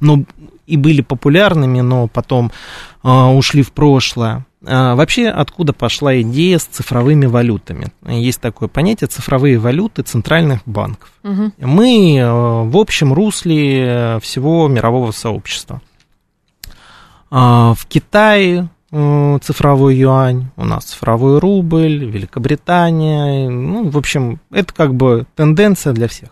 [0.00, 0.24] но
[0.66, 2.52] и были популярными, но потом
[3.02, 4.44] э, ушли в прошлое.
[4.66, 7.92] А, вообще, откуда пошла идея с цифровыми валютами?
[8.06, 11.12] Есть такое понятие цифровые валюты центральных банков.
[11.22, 11.52] Угу.
[11.58, 15.80] Мы э, в общем русле всего мирового сообщества.
[17.30, 23.48] А, в Китае э, цифровой юань, у нас цифровой рубль, Великобритания.
[23.48, 26.30] Ну, в общем, это как бы тенденция для всех.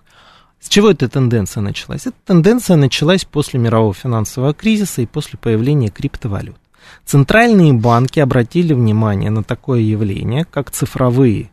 [0.59, 2.09] С чего эта тенденция началась?
[2.09, 6.57] Эта тенденция началась после мирового финансового кризиса и после появления криптовалют.
[7.05, 11.51] Центральные банки обратили внимание на такое явление, как цифровые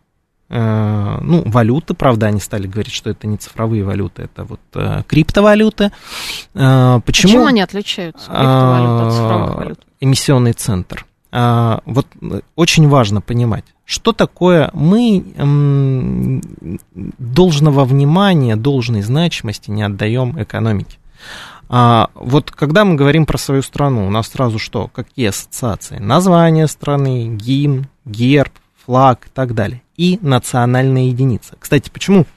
[0.50, 5.04] э, ну, валюты, правда, они стали говорить, что это не цифровые валюты, это вот э,
[5.08, 5.91] криптовалюты.
[6.54, 7.32] Э, почему?
[7.32, 9.80] Почему они отличаются, криптовалюты от цифровых валют?
[10.00, 11.06] Эмиссионный центр.
[11.32, 12.06] Вот
[12.56, 15.24] очень важно понимать, что такое мы
[17.17, 21.00] должного внимания, должной значимости не отдаем экономике.
[21.76, 24.90] А, вот когда мы говорим про свою страну, у нас сразу что?
[24.90, 25.98] Какие ассоциации?
[25.98, 28.52] Название страны, гимн, герб,
[28.86, 29.82] флаг и так далее.
[29.98, 31.56] И национальная единица.
[31.58, 32.28] Кстати, почему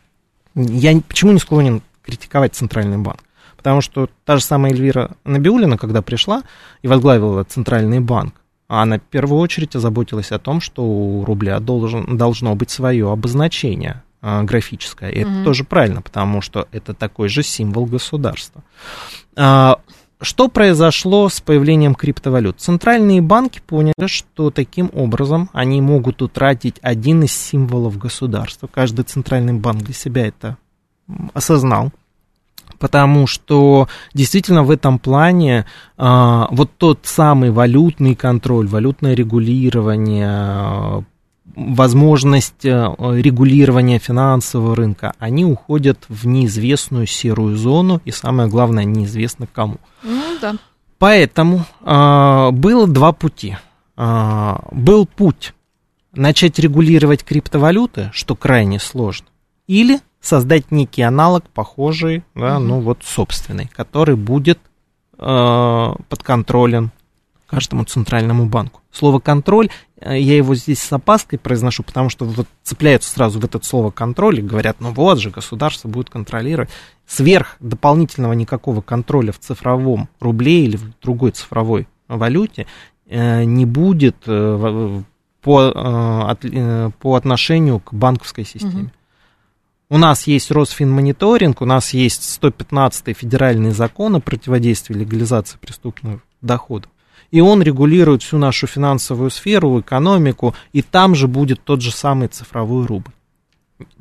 [0.55, 3.21] я почему не склонен критиковать Центральный банк?
[3.59, 6.43] Потому что та же самая Эльвира Набиулина, когда пришла
[6.81, 12.17] и возглавила Центральный банк, она в первую очередь озаботилась о том, что у рубля должен,
[12.17, 15.11] должно быть свое обозначение а, графическое.
[15.11, 18.65] И mm это тоже правильно, потому что это такой же символ государства.
[19.37, 19.79] А,
[20.21, 22.61] что произошло с появлением криптовалют?
[22.61, 28.67] Центральные банки поняли, что таким образом они могут утратить один из символов государства.
[28.67, 30.57] Каждый центральный банк для себя это
[31.33, 31.93] осознал
[32.81, 35.65] потому что действительно в этом плане
[35.97, 41.07] а, вот тот самый валютный контроль, валютное регулирование,
[41.57, 49.47] возможность э, регулирования финансового рынка, они уходят в неизвестную серую зону, и самое главное, неизвестно
[49.47, 49.79] кому.
[50.03, 50.55] Ну, да.
[50.99, 53.57] Поэтому э, было два пути.
[53.97, 55.55] Э, был путь
[56.13, 59.27] начать регулировать криптовалюты, что крайне сложно,
[59.67, 62.65] или создать некий аналог, похожий, да, угу.
[62.65, 64.59] ну вот собственный, который будет
[65.19, 66.91] э, подконтролен
[67.47, 68.81] каждому центральному банку.
[68.91, 73.65] Слово контроль, я его здесь с опаской произношу, потому что вот цепляются сразу в это
[73.65, 76.69] слово контроль и говорят, ну вот же, государство будет контролировать.
[77.07, 82.67] Сверх дополнительного никакого контроля в цифровом рубле или в другой цифровой валюте
[83.07, 85.03] э, не будет э,
[85.41, 86.37] по,
[87.01, 88.83] по отношению к банковской системе.
[88.83, 88.91] Угу.
[89.89, 96.91] У нас есть Росфинмониторинг, у нас есть 115-й федеральный закон о противодействии легализации преступных доходов.
[97.31, 102.29] И он регулирует всю нашу финансовую сферу, экономику, и там же будет тот же самый
[102.29, 103.13] цифровой рубль.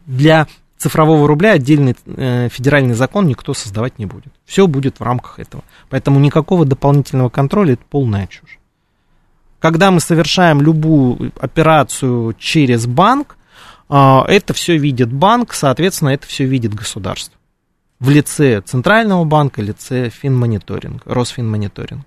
[0.05, 4.33] Для цифрового рубля отдельный э, федеральный закон никто создавать не будет.
[4.45, 5.63] Все будет в рамках этого.
[5.89, 8.59] Поэтому никакого дополнительного контроля это полная чушь.
[9.59, 13.37] Когда мы совершаем любую операцию через банк,
[13.89, 17.35] э, это все видит банк, соответственно, это все видит государство.
[17.99, 22.05] В лице Центрального банка, лице Финмониторинг, Росфинмониторинг.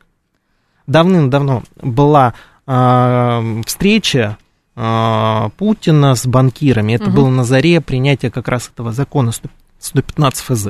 [0.88, 2.34] Давным-давно была
[2.66, 4.36] э, встреча
[4.80, 6.92] а, Путина с банкирами.
[6.94, 7.16] Это угу.
[7.16, 9.32] было на заре принятия как раз этого закона
[9.80, 10.68] 115 ФЗ.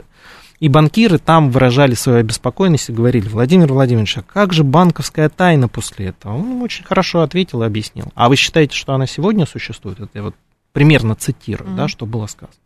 [0.60, 5.68] И банкиры там выражали свою обеспокоенность и говорили, Владимир Владимирович, а как же банковская тайна
[5.68, 6.34] после этого?
[6.34, 8.06] Он очень хорошо ответил и объяснил.
[8.14, 10.00] А вы считаете, что она сегодня существует?
[10.00, 10.34] Это я вот
[10.72, 12.56] примерно цитирую, mm да, что было сказано.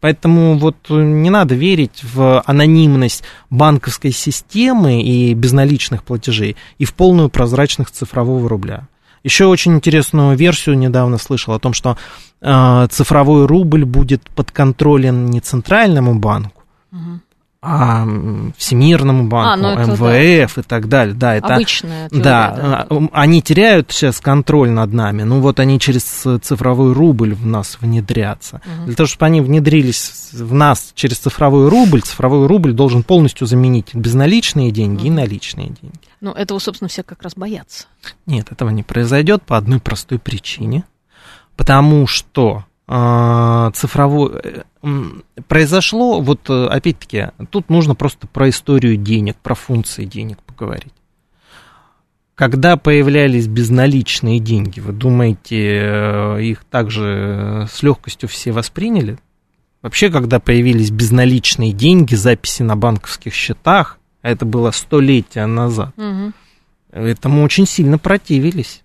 [0.00, 7.28] Поэтому вот не надо верить в анонимность банковской системы и безналичных платежей и в полную
[7.28, 8.86] прозрачность цифрового рубля.
[9.24, 11.98] Еще очень интересную версию недавно слышал о том, что
[12.40, 17.20] э, цифровой рубль будет подконтролен не центральному банку, угу
[17.60, 18.06] а,
[18.56, 20.60] Всемирному банку, а, ну МВФ да.
[20.60, 21.14] и так далее.
[21.14, 25.80] Да, это, Обычная теория, да, да, они теряют сейчас контроль над нами, ну вот они
[25.80, 28.60] через цифровой рубль в нас внедрятся.
[28.64, 28.86] Угу.
[28.86, 33.92] Для того, чтобы они внедрились в нас через цифровой рубль, цифровой рубль должен полностью заменить
[33.92, 35.06] безналичные деньги угу.
[35.08, 35.98] и наличные деньги.
[36.20, 37.86] Ну, этого, собственно, все как раз боятся.
[38.26, 40.84] Нет, этого не произойдет по одной простой причине.
[41.56, 44.64] Потому что цифровой
[45.46, 50.92] произошло, вот э, опять-таки, тут нужно просто про историю денег, про функции денег поговорить.
[52.34, 59.18] Когда появлялись безналичные деньги, вы думаете, э, их также с легкостью все восприняли?
[59.82, 66.32] Вообще, когда появились безналичные деньги, записи на банковских счетах, а это было столетия назад, угу.
[66.90, 68.82] этому очень сильно противились.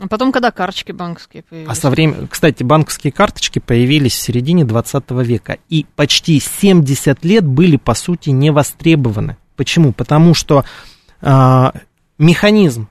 [0.00, 1.70] А потом, когда карточки банковские появились?
[1.70, 5.58] А со временем, кстати, банковские карточки появились в середине 20 века.
[5.68, 9.36] И почти 70 лет были, по сути, не востребованы.
[9.56, 9.92] Почему?
[9.92, 10.64] Потому что
[11.20, 11.70] э,
[12.18, 12.88] механизм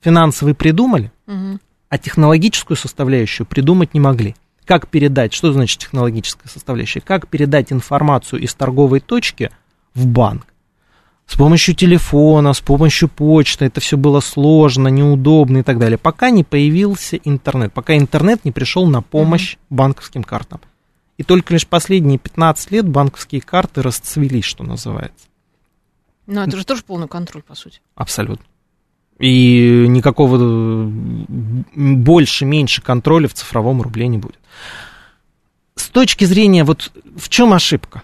[0.00, 1.58] финансовый придумали, угу.
[1.88, 4.36] а технологическую составляющую придумать не могли.
[4.66, 7.00] Как передать, что значит технологическая составляющая?
[7.00, 9.50] Как передать информацию из торговой точки
[9.94, 10.46] в банк?
[11.26, 13.64] С помощью телефона, с помощью почты.
[13.66, 15.98] Это все было сложно, неудобно и так далее.
[15.98, 19.66] Пока не появился интернет, пока интернет не пришел на помощь mm-hmm.
[19.70, 20.60] банковским картам.
[21.18, 25.26] И только лишь последние 15 лет банковские карты расцвели, что называется.
[26.26, 27.80] Но это же тоже полный контроль, по сути.
[27.94, 28.44] Абсолютно.
[29.18, 30.90] И никакого
[31.74, 34.38] больше-меньше контроля в цифровом рубле не будет.
[35.74, 38.02] С точки зрения, вот в чем ошибка?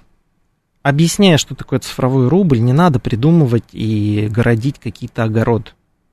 [0.82, 5.70] Объясняя, что такое цифровой рубль, не надо придумывать и городить какие-то огороды.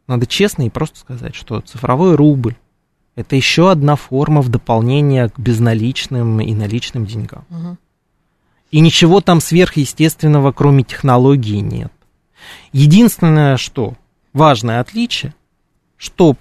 [0.08, 2.56] Надо честно и просто сказать, что цифровой рубль–
[3.16, 7.46] это еще одна форма в дополнение к безналичным и наличным деньгам.
[7.50, 7.78] Угу.
[8.72, 11.92] И ничего там сверхъестественного, кроме технологии, нет.
[12.72, 13.96] Единственное, что
[14.34, 15.34] важное отличие,
[15.98, 16.38] что,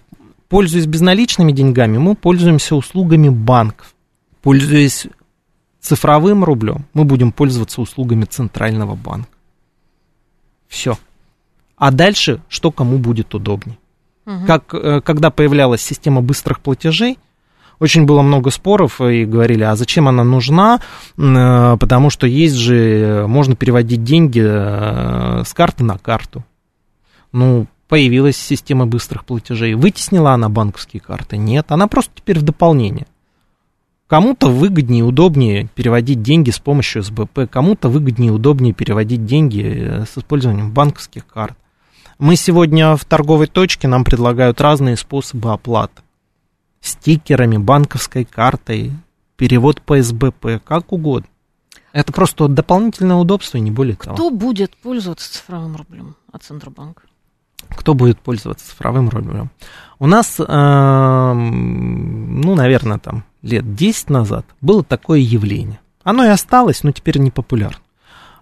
[0.49, 3.95] пользуясь безналичными деньгами, мы пользуемся услугами банков.
[4.43, 5.07] Пользуясь
[5.89, 9.31] цифровым рублем мы будем пользоваться услугами Центрального банка.
[10.69, 10.99] Все.
[11.77, 13.79] А дальше, что кому будет удобнее.
[14.27, 14.47] Угу.
[14.47, 17.19] Как, э, когда появлялась система быстрых платежей,
[17.79, 20.81] очень было много споров и говорили, а зачем она нужна,
[21.17, 26.45] э, потому что есть же, можно переводить деньги э, с карты на карту.
[27.33, 29.75] Ну, появилась система быстрых платежей.
[29.75, 31.39] Вытеснила она банковские карты?
[31.39, 33.07] Нет, она просто теперь в дополнение.
[34.09, 39.63] Кому-то выгоднее и удобнее переводить деньги с помощью СБП, кому-то выгоднее и удобнее переводить деньги
[39.63, 41.55] э, с использованием банковских карт.
[42.19, 46.01] Мы сегодня в торговой точке, нам предлагают разные способы оплаты.
[46.81, 48.93] Стикерами, банковской картой,
[49.37, 51.29] перевод по СБП, как угодно.
[51.93, 54.15] Это просто дополнительное удобство, не более того.
[54.15, 57.03] Кто будет пользоваться цифровым рублем от Центробанка?
[57.69, 59.51] Кто будет пользоваться цифровым рублем?
[59.99, 65.81] У нас, э, ну, наверное, там лет 10 назад было такое явление.
[66.05, 67.81] Оно и осталось, но теперь не популярно.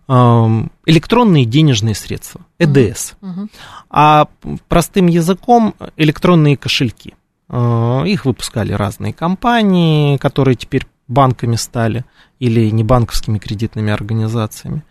[0.09, 3.15] Эм, электронные денежные средства, ЭДС.
[3.21, 3.49] Uh-huh.
[3.91, 4.29] А
[4.69, 7.15] простым языком электронные кошельки.
[7.49, 12.05] Э, их выпускали разные компании, которые теперь банками стали
[12.39, 14.85] или не банковскими кредитными организациями.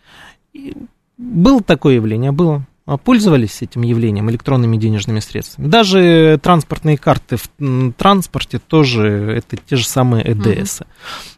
[0.52, 0.76] И
[1.18, 2.66] было такое явление, было.
[2.86, 5.68] А, пользовались этим явлением, электронными денежными средствами.
[5.68, 9.08] Даже транспортные карты в транспорте тоже
[9.38, 10.82] это те же самые ЭДС.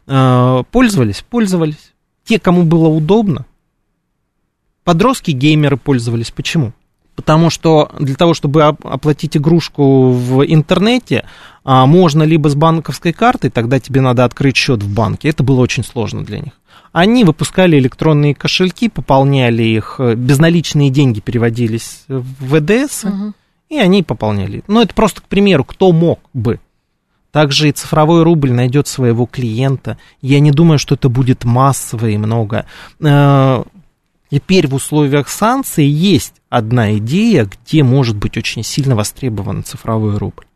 [0.06, 0.66] Угу.
[0.70, 1.24] Пользовались?
[1.28, 1.94] Пользовались.
[2.24, 3.46] Те, кому было удобно.
[4.84, 6.30] Подростки геймеры пользовались.
[6.30, 6.72] Почему?
[7.14, 11.24] Потому что для того, чтобы оплатить игрушку в интернете,
[11.70, 15.28] а, можно либо с банковской картой, тогда тебе надо открыть счет в банке.
[15.28, 16.54] Это было очень сложно для них.
[16.92, 23.34] Они выпускали электронные кошельки, пополняли их, э, безналичные деньги переводились в ВДС, угу.
[23.68, 24.64] и они пополняли.
[24.66, 26.58] Ну, это просто, к примеру, кто мог бы.
[27.32, 29.98] Также и цифровой рубль найдет своего клиента.
[30.22, 32.64] Я не думаю, что это будет массово и много.
[32.98, 33.62] Э,
[34.30, 40.47] теперь в условиях санкций есть одна идея, где может быть очень сильно востребован цифровой рубль.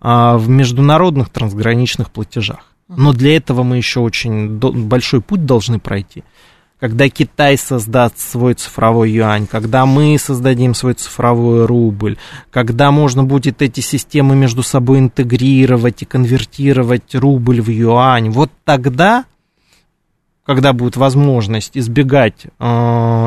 [0.00, 2.72] А, в международных трансграничных платежах.
[2.88, 6.22] Но для этого мы еще очень большой путь должны пройти.
[6.78, 12.18] Когда Китай создаст свой цифровой юань, когда мы создадим свой цифровой рубль,
[12.50, 19.24] когда можно будет эти системы между собой интегрировать и конвертировать рубль в юань, вот тогда,
[20.44, 22.64] когда будет возможность избегать э,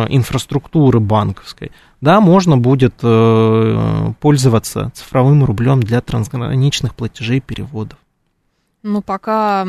[0.10, 7.98] инфраструктуры банковской, да, можно будет э, пользоваться цифровым рублем для трансграничных платежей и переводов.
[8.82, 9.68] Ну, пока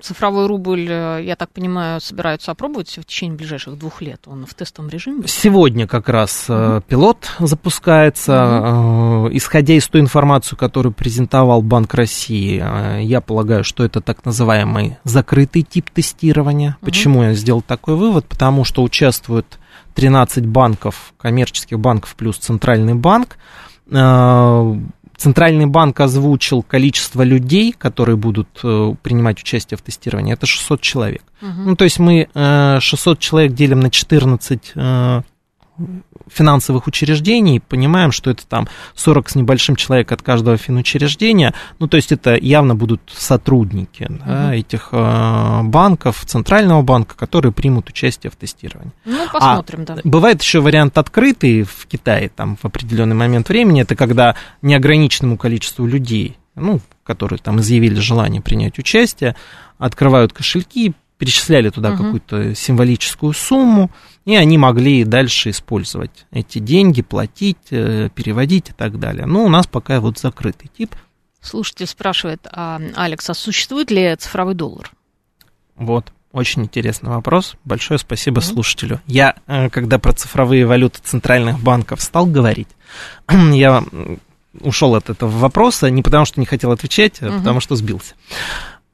[0.00, 4.20] цифровой рубль, э, я так понимаю, собираются опробовать в течение ближайших двух лет.
[4.26, 5.26] Он в тестовом режиме?
[5.26, 8.32] Сегодня как раз mm пилот запускается.
[8.32, 14.98] mm Исходя из той информации, которую презентовал Банк России, я полагаю, что это так называемый
[15.02, 16.76] закрытый тип тестирования.
[16.80, 18.26] mm Почему я сделал такой вывод?
[18.26, 19.58] Потому что участвуют
[19.94, 23.38] 13 банков, коммерческих банков плюс Центральный банк
[25.16, 30.32] Центральный банк озвучил количество людей, которые будут э, принимать участие в тестировании.
[30.32, 31.22] Это 600 человек.
[31.40, 31.50] Угу.
[31.50, 34.72] Ну, то есть мы 600 э, человек делим на 14
[36.28, 41.96] финансовых учреждений, понимаем, что это там 40 с небольшим человек от каждого финучреждения, ну, то
[41.96, 44.22] есть это явно будут сотрудники угу.
[44.24, 48.92] да, этих э, банков, Центрального банка, которые примут участие в тестировании.
[49.04, 50.00] Ну, посмотрим, а да.
[50.04, 55.86] Бывает еще вариант открытый в Китае, там, в определенный момент времени, это когда неограниченному количеству
[55.86, 59.34] людей, ну, которые там изъявили желание принять участие,
[59.78, 62.04] открывают кошельки, перечисляли туда угу.
[62.04, 63.90] какую-то символическую сумму,
[64.24, 69.26] и они могли дальше использовать эти деньги, платить, э, переводить и так далее.
[69.26, 70.94] Но у нас пока вот закрытый тип.
[71.40, 74.90] Слушатель спрашивает, а, Алекс, а существует ли цифровой доллар?
[75.76, 77.54] Вот, очень интересный вопрос.
[77.64, 78.52] Большое спасибо mm-hmm.
[78.52, 79.00] слушателю.
[79.06, 82.68] Я, э, когда про цифровые валюты центральных банков стал говорить,
[83.28, 83.84] я
[84.60, 87.38] ушел от этого вопроса не потому, что не хотел отвечать, а mm-hmm.
[87.38, 88.14] потому что сбился.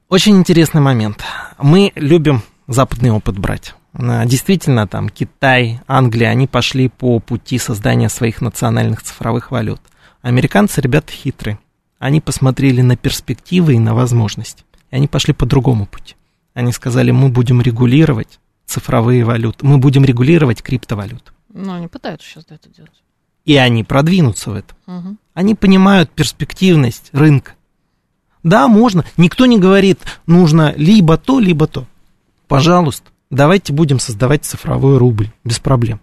[0.09, 1.23] Очень интересный момент.
[1.57, 3.75] Мы любим западный опыт брать.
[3.93, 9.81] А, действительно, там Китай, Англия, они пошли по пути создания своих национальных цифровых валют.
[10.21, 11.59] Американцы, ребята хитрые.
[11.99, 14.63] Они посмотрели на перспективы и на возможности.
[14.91, 16.15] И они пошли по другому пути.
[16.53, 21.31] Они сказали, мы будем регулировать цифровые валюты, мы будем регулировать криптовалюты.
[21.53, 22.91] Но они пытаются сейчас это делать.
[23.45, 24.77] И они продвинутся в этом.
[24.87, 25.17] Угу.
[25.33, 27.53] Они понимают перспективность рынка.
[28.43, 29.05] Да, можно.
[29.17, 31.85] Никто не говорит, нужно либо то, либо то.
[32.47, 35.99] Пожалуйста, давайте будем создавать цифровой рубль, без проблем.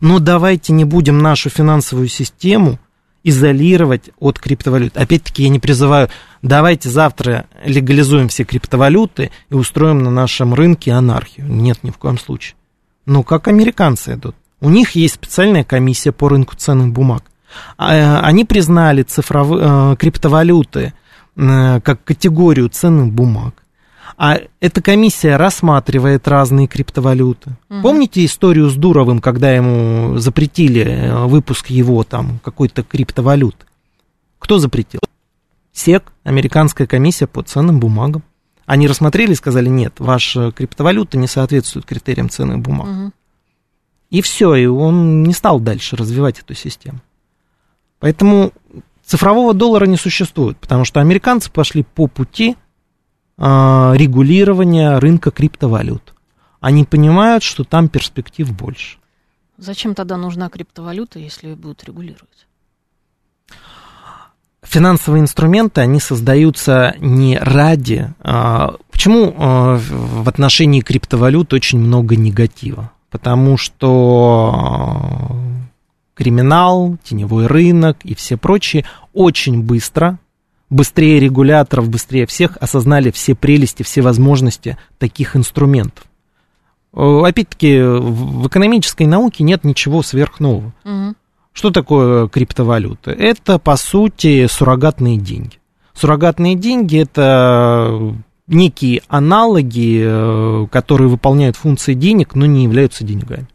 [0.00, 2.78] Но давайте не будем нашу финансовую систему
[3.24, 4.96] изолировать от криптовалют.
[4.96, 6.08] Опять-таки я не призываю,
[6.40, 11.46] давайте завтра легализуем все криптовалюты и устроим на нашем рынке анархию.
[11.46, 12.56] Нет, ни в коем случае.
[13.06, 14.34] Но как американцы идут?
[14.60, 17.24] У них есть специальная комиссия по рынку ценных бумаг.
[17.76, 20.94] А, э, они признали цифровые, э, криптовалюты
[21.36, 23.54] Э, как категорию ценных бумаг.
[24.16, 27.56] А эта комиссия рассматривает разные криптовалюты.
[27.70, 27.82] Угу.
[27.82, 33.66] Помните историю с Дуровым, когда ему запретили э, выпуск его там какой-то криптовалюты?
[34.38, 35.00] Кто запретил?
[35.72, 38.22] СЕК, американская комиссия по ценным бумагам.
[38.66, 42.88] Они рассмотрели и сказали, нет, ваша криптовалюта не соответствует критериям ценных бумаг.
[42.88, 43.12] Угу.
[44.10, 47.00] И все, и он не стал дальше развивать эту систему.
[47.98, 48.52] Поэтому
[49.04, 52.56] Цифрового доллара не существует, потому что американцы пошли по пути
[53.38, 56.14] регулирования рынка криптовалют.
[56.60, 58.98] Они понимают, что там перспектив больше.
[59.58, 62.46] Зачем тогда нужна криптовалюта, если ее будут регулировать?
[64.62, 68.14] Финансовые инструменты, они создаются не ради...
[68.20, 72.92] Э, почему э, в отношении криптовалют очень много негатива?
[73.10, 75.30] Потому что
[76.14, 80.18] криминал, теневой рынок и все прочие очень быстро,
[80.72, 86.04] быстрее регуляторов, быстрее всех осознали все прелести, все возможности таких инструментов.
[86.94, 90.72] Э, опять-таки, в экономической науке нет ничего сверхнового.
[90.84, 91.14] Угу.
[91.52, 93.10] Что такое криптовалюта?
[93.10, 95.58] Это, по сути, суррогатные деньги.
[95.92, 98.14] Суррогатные деньги– это
[98.46, 103.46] некие аналоги, э, которые выполняют функции денег, но не являются деньгами.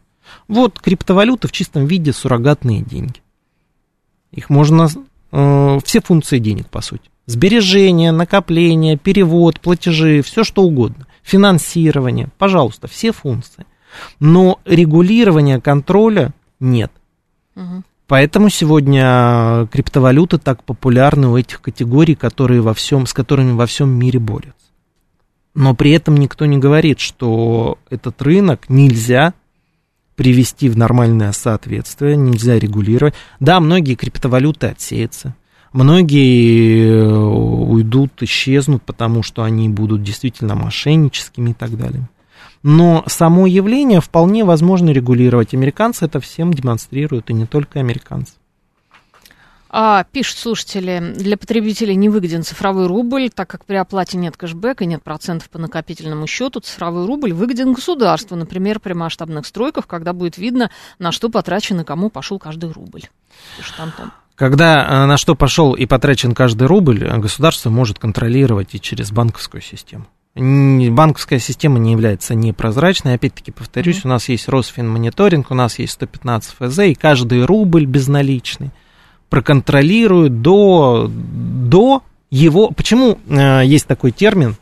[0.46, 3.20] Вот криптовалюта в чистом виде суррогатные деньги.
[4.30, 4.88] Их можно...
[5.32, 7.10] Э, все функции денег, по сути.
[7.26, 11.06] Сбережения, накопления, перевод, платежи, все что угодно.
[11.22, 13.66] Финансирование, пожалуйста, все функции.
[14.18, 16.90] Но регулирования, контроля нет.
[17.54, 17.82] Угу.
[18.06, 23.90] Поэтому сегодня криптовалюты так популярны у этих категорий, которые во всем, с которыми во всем
[23.90, 24.54] мире борются.
[25.54, 29.34] Но при этом никто не говорит, что этот рынок нельзя
[30.18, 33.14] привести в нормальное соответствие, нельзя регулировать.
[33.38, 35.36] Да, многие криптовалюты отсеются,
[35.72, 42.08] многие э, уйдут, исчезнут, потому что они будут действительно мошенническими и так далее.
[42.64, 45.54] Но само явление вполне возможно регулировать.
[45.54, 48.32] Американцы это всем демонстрируют, и не только американцы.
[49.70, 55.02] А, пишут слушатели, для потребителей невыгоден цифровой рубль, так как при оплате нет кэшбэка, нет
[55.02, 56.60] процентов по накопительному счету.
[56.60, 61.84] Цифровой рубль выгоден государству, например, при масштабных стройках, когда будет видно, на что потрачен и
[61.84, 63.02] кому пошел каждый рубль.
[63.58, 64.10] Пишет Антон.
[64.36, 69.60] Когда э, на что пошел и потрачен каждый рубль, государство может контролировать и через банковскую
[69.60, 73.14] систему банковская система не является непрозрачной.
[73.14, 74.06] Опять-таки, повторюсь, mm-hmm.
[74.06, 78.70] у нас есть Росфинмониторинг, у нас есть 115 ФЗ, и каждый рубль безналичный
[79.28, 82.70] проконтролируют до, до его...
[82.70, 84.56] Почему э, есть такой термин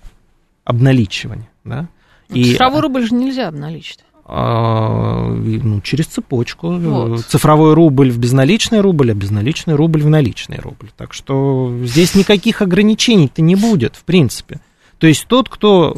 [0.65, 1.49] обналичивание?
[1.65, 1.89] Да?
[2.29, 4.01] И, Цифровой рубль же нельзя обналичить.
[4.29, 6.73] А, ну, через цепочку.
[6.73, 7.21] Вот.
[7.27, 10.91] Цифровой рубль в безналичный рубль, а безналичный рубль в наличный рубль.
[10.97, 14.61] Так что здесь никаких ограничений-то не будет, в принципе.
[14.99, 15.97] То есть тот, кто...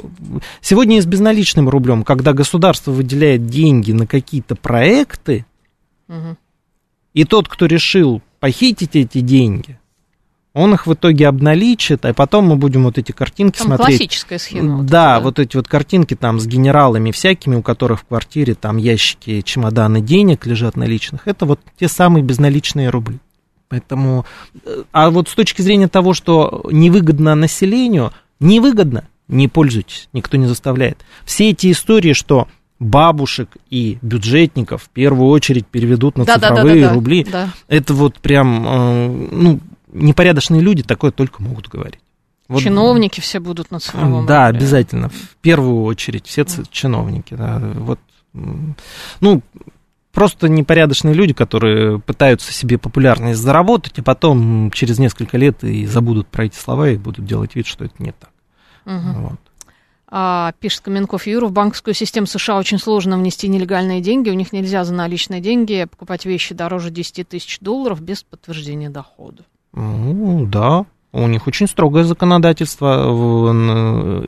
[0.61, 5.47] Сегодня с безналичным рублем, когда государство выделяет деньги на какие-то проекты,
[6.09, 6.37] угу.
[7.19, 9.81] И тот, кто решил похитить эти деньги,
[10.55, 13.99] он их в итоге обналичит, а потом мы будем вот эти картинки там смотреть.
[13.99, 14.85] классическая схема.
[14.85, 18.77] Да, вот, вот эти вот картинки там с генералами всякими, у которых в квартире там
[18.77, 21.27] ящики, чемоданы денег лежат наличных.
[21.27, 23.19] Это вот те самые безналичные рубли.
[23.69, 24.25] Поэтому,
[24.65, 30.47] э, а вот с точки зрения того, что невыгодно населению, невыгодно, не пользуйтесь, никто не
[30.47, 30.99] заставляет.
[31.25, 32.47] Все эти истории, что
[32.79, 37.51] бабушек и бюджетников в первую очередь переведут на да, цифровые да, да, рубли, да.
[37.67, 39.61] это вот прям, э, ну,
[39.93, 42.01] непорядочные люди такое только могут говорить.
[42.49, 44.59] Вот, чиновники все будут на цифровом Да, рубле.
[44.59, 46.63] обязательно, в первую очередь, все да.
[46.71, 47.99] чиновники, да, вот,
[48.33, 49.43] ну,
[50.13, 56.29] просто непорядочные люди, которые пытаются себе популярность заработать, а потом через несколько лет и забудут
[56.29, 58.31] про эти слова и будут делать вид, что это не так.
[58.87, 59.21] Угу.
[59.21, 59.41] Вот.
[60.11, 64.31] А, пишет Каменков Юра, в банковскую систему США очень сложно внести нелегальные деньги.
[64.31, 69.45] У них нельзя за наличные деньги покупать вещи дороже 10 тысяч долларов без подтверждения дохода.
[69.75, 70.87] Ну, да.
[71.13, 73.13] У них очень строгое законодательство.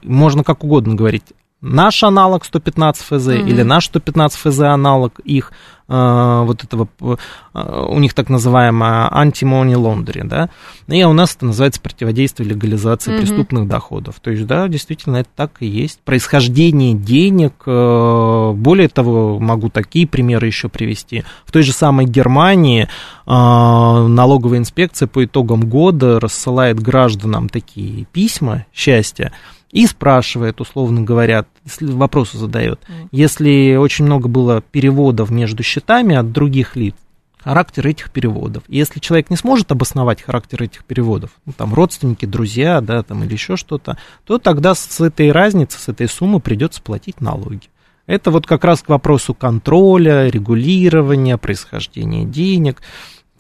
[0.03, 1.25] Можно как угодно говорить
[1.63, 3.49] наш аналог 115 ФЗ mm-hmm.
[3.49, 5.53] или наш 115 ФЗ аналог их
[5.89, 10.49] э, вот этого э, у них так называемая антимони лондри, да,
[10.89, 13.19] и у нас это называется противодействие легализации mm-hmm.
[13.19, 14.21] преступных доходов.
[14.21, 16.01] То есть, да, действительно, это так и есть.
[16.01, 21.25] Происхождение денег, э, более того, могу такие примеры еще привести.
[21.45, 22.89] В той же самой Германии
[23.27, 29.33] налоговая инспекция по итогам года рассылает гражданам такие письма счастья,
[29.71, 31.47] и спрашивает, условно говоря,
[31.81, 32.81] вопросы задает.
[33.13, 36.95] Если очень много было переводов между счетами от других лиц,
[37.43, 38.65] характер этих переводов.
[38.69, 43.25] И если человек не сможет обосновать характер этих переводов, ну, там родственники, друзья, да, там
[43.25, 47.69] или еще что-то, то тогда с этой разницы, с этой суммы придется платить налоги.
[48.07, 52.83] Это вот как раз к вопросу контроля, регулирования, происхождения денег.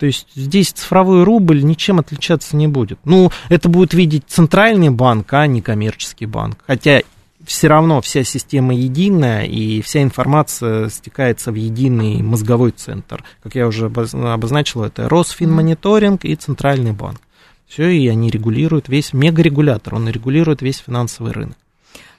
[0.00, 2.98] То есть здесь цифровой рубль ничем отличаться не будет.
[3.04, 6.56] Ну, это будет видеть центральный банк, а не коммерческий банк.
[6.66, 7.02] Хотя
[7.44, 13.22] все равно вся система единая, и вся информация стекается в единый мозговой центр.
[13.42, 17.20] Как я уже обозначил, это Росфинмониторинг и Центральный банк.
[17.68, 21.58] Все, и они регулируют весь мегарегулятор, он регулирует весь финансовый рынок.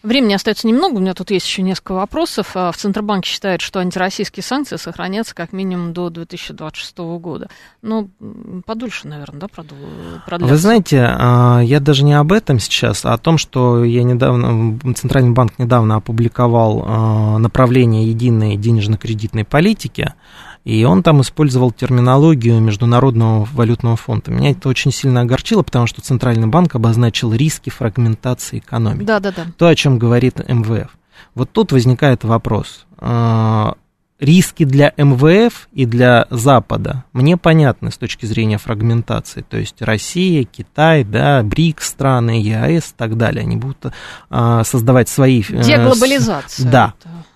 [0.03, 2.51] Времени остается немного, у меня тут есть еще несколько вопросов.
[2.55, 7.49] А, в Центробанке считают, что антироссийские санкции сохранятся как минимум до 2026 года.
[7.83, 8.09] Ну,
[8.65, 10.53] подольше, наверное, да, продлятся?
[10.53, 14.79] Вы знаете, а, я даже не об этом сейчас, а о том, что я недавно,
[14.95, 20.13] Центральный банк недавно опубликовал а, направление единой денежно-кредитной политики,
[20.63, 24.31] и он там использовал терминологию Международного валютного фонда.
[24.31, 29.05] Меня это очень сильно огорчило, потому что Центральный банк обозначил риски фрагментации экономики.
[29.05, 29.45] Да, да, да.
[29.57, 30.89] То, о чем говорит МВФ.
[31.33, 32.85] Вот тут возникает вопрос.
[32.97, 33.75] А,
[34.19, 39.41] риски для МВФ и для Запада мне понятны с точки зрения фрагментации.
[39.41, 43.41] То есть Россия, Китай, да, БРИКС страны, ЕАЭС и так далее.
[43.41, 43.87] Они будут
[44.29, 45.41] а, создавать свои...
[45.49, 46.69] Э, Деглобализация.
[46.69, 46.93] Да.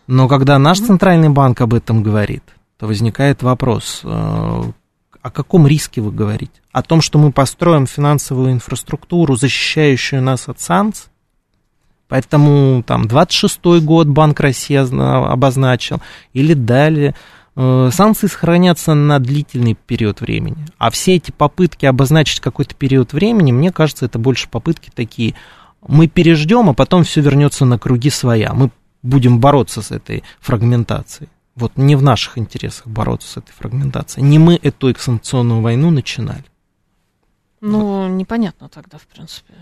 [0.08, 2.44] Но когда наш Центральный банк об этом говорит,
[2.78, 6.62] то возникает вопрос, э, О каком риске вы говорите?
[6.72, 11.10] О том, что мы построим финансовую инфраструктуру, защищающую нас от санкций?
[12.08, 16.02] Поэтому там 26-й год Банк России обозначил,
[16.34, 17.16] или далее.
[17.56, 20.68] Э, санкции сохранятся на длительный период времени.
[20.78, 25.34] А все эти попытки обозначить какой-то период времени, мне кажется, это больше попытки такие.
[25.88, 28.54] Мы переждем, а потом все вернется на круги своя.
[28.54, 28.70] Мы
[29.02, 31.30] будем бороться с этой фрагментацией.
[31.56, 34.28] Вот не в наших интересах бороться с этой фрагментацией.
[34.28, 36.44] Не мы эту эксанкционную войну начинали.
[37.62, 38.08] Ну, вот.
[38.10, 39.54] непонятно тогда, в принципе.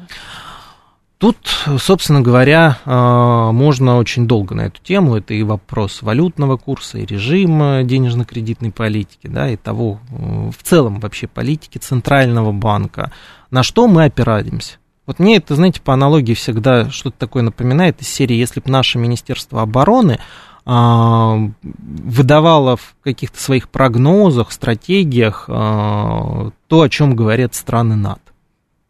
[1.19, 1.37] Тут,
[1.79, 5.15] собственно говоря, а, можно очень долго на эту тему.
[5.15, 10.99] Это и вопрос валютного курса, и режима денежно-кредитной политики, да, и того, э, в целом
[10.99, 13.13] вообще политики Центрального банка.
[13.51, 14.79] На что мы опираемся?
[15.05, 18.97] Вот мне это, знаете, по аналогии всегда что-то такое напоминает из серии, если бы наше
[18.97, 20.19] Министерство обороны
[20.65, 28.21] а, выдавало в каких-то своих прогнозах, стратегиях а, то, о чем говорят страны НАТО.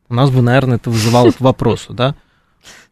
[0.09, 2.15] У нас бы, наверное, это вызывало к вопросу, да?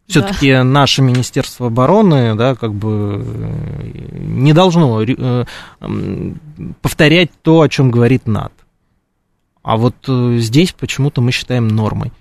[0.08, 0.64] Все-таки да.
[0.64, 5.44] наше Министерство обороны, да, как бы э, не должно э,
[6.82, 8.54] повторять то, о чем говорит НАТО.
[9.62, 12.12] А вот э, здесь почему-то мы считаем нормой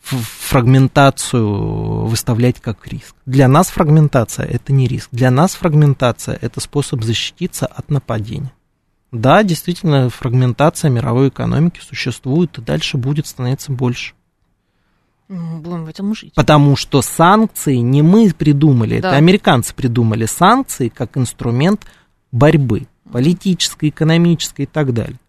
[0.00, 3.14] фрагментацию выставлять как риск.
[3.26, 5.08] Для нас фрагментация это не риск.
[5.12, 8.52] Для нас фрагментация это способ защититься от нападения.
[9.12, 14.14] Да, действительно, фрагментация мировой экономики существует и дальше будет становиться больше.
[15.28, 16.34] Будем в этом жить.
[16.34, 19.10] Потому что санкции не мы придумали, да.
[19.10, 21.86] это американцы придумали санкции как инструмент
[22.32, 25.19] борьбы политической, экономической и так далее.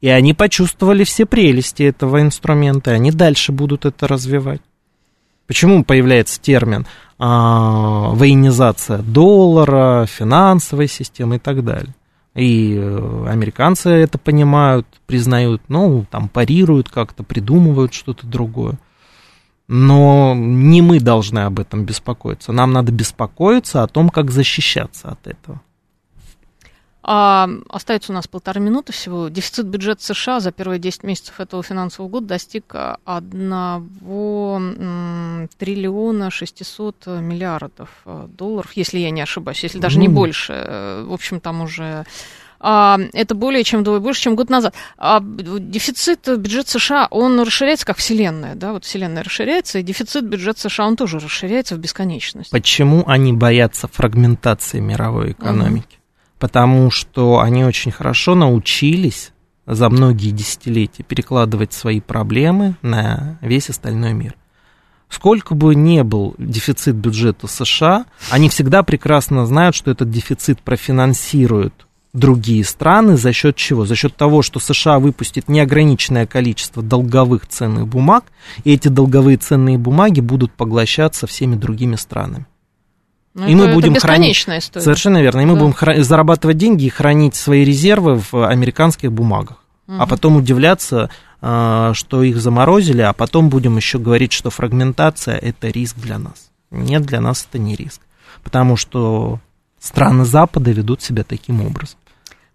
[0.00, 4.60] И они почувствовали все прелести этого инструмента, и они дальше будут это развивать.
[5.46, 6.86] Почему появляется термин
[7.18, 11.94] а, военизация доллара, финансовой системы и так далее?
[12.34, 18.78] И э, американцы это понимают, признают, ну, там парируют как-то, придумывают что-то другое.
[19.66, 22.52] Но не мы должны об этом беспокоиться.
[22.52, 25.60] Нам надо беспокоиться о том, как защищаться от этого.
[27.10, 29.30] А, остается у нас полторы минуты всего.
[29.30, 32.74] Дефицит бюджета США за первые 10 месяцев этого финансового года достиг
[33.06, 40.00] 1 триллиона 600 миллиардов э, долларов, если я не ошибаюсь, если даже mm.
[40.02, 40.52] не больше.
[40.52, 42.04] Э, в общем, там уже
[42.60, 44.74] а, это более чем вдвое больше, чем год назад.
[44.98, 50.68] А дефицит бюджета США, он расширяется как Вселенная, да, вот Вселенная расширяется, и дефицит бюджета
[50.68, 52.50] США, он тоже расширяется в бесконечность.
[52.50, 55.97] Почему они боятся фрагментации мировой экономики?
[56.38, 59.32] Потому что они очень хорошо научились
[59.66, 64.34] за многие десятилетия перекладывать свои проблемы на весь остальной мир.
[65.08, 71.86] Сколько бы ни был дефицит бюджета США, они всегда прекрасно знают, что этот дефицит профинансируют
[72.12, 73.86] другие страны за счет чего?
[73.86, 78.24] За счет того, что США выпустит неограниченное количество долговых ценных бумаг,
[78.64, 82.46] и эти долговые ценные бумаги будут поглощаться всеми другими странами.
[83.34, 84.60] Ну, и это, мы будем хранить история.
[84.60, 85.40] Совершенно верно.
[85.40, 85.60] И мы да.
[85.60, 86.02] будем хра...
[86.02, 89.62] зарабатывать деньги и хранить свои резервы в американских бумагах.
[89.86, 89.96] Угу.
[90.00, 91.10] А потом удивляться,
[91.40, 96.50] а, что их заморозили, а потом будем еще говорить, что фрагментация это риск для нас.
[96.70, 98.00] Нет, для нас это не риск.
[98.42, 99.40] Потому что
[99.78, 101.98] страны Запада ведут себя таким образом.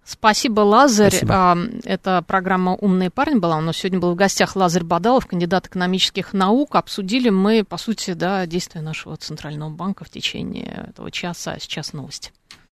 [0.06, 1.12] Спасибо, Лазарь.
[1.16, 1.58] Спасибо.
[1.86, 3.58] Это программа «Умные парни» была.
[3.58, 6.76] У нас сегодня был в гостях Лазарь Бадалов, кандидат экономических наук.
[6.76, 11.58] Обсудили мы, по сути, да, действия нашего Центрального банка в течение этого часа.
[11.60, 12.32] Сейчас новости.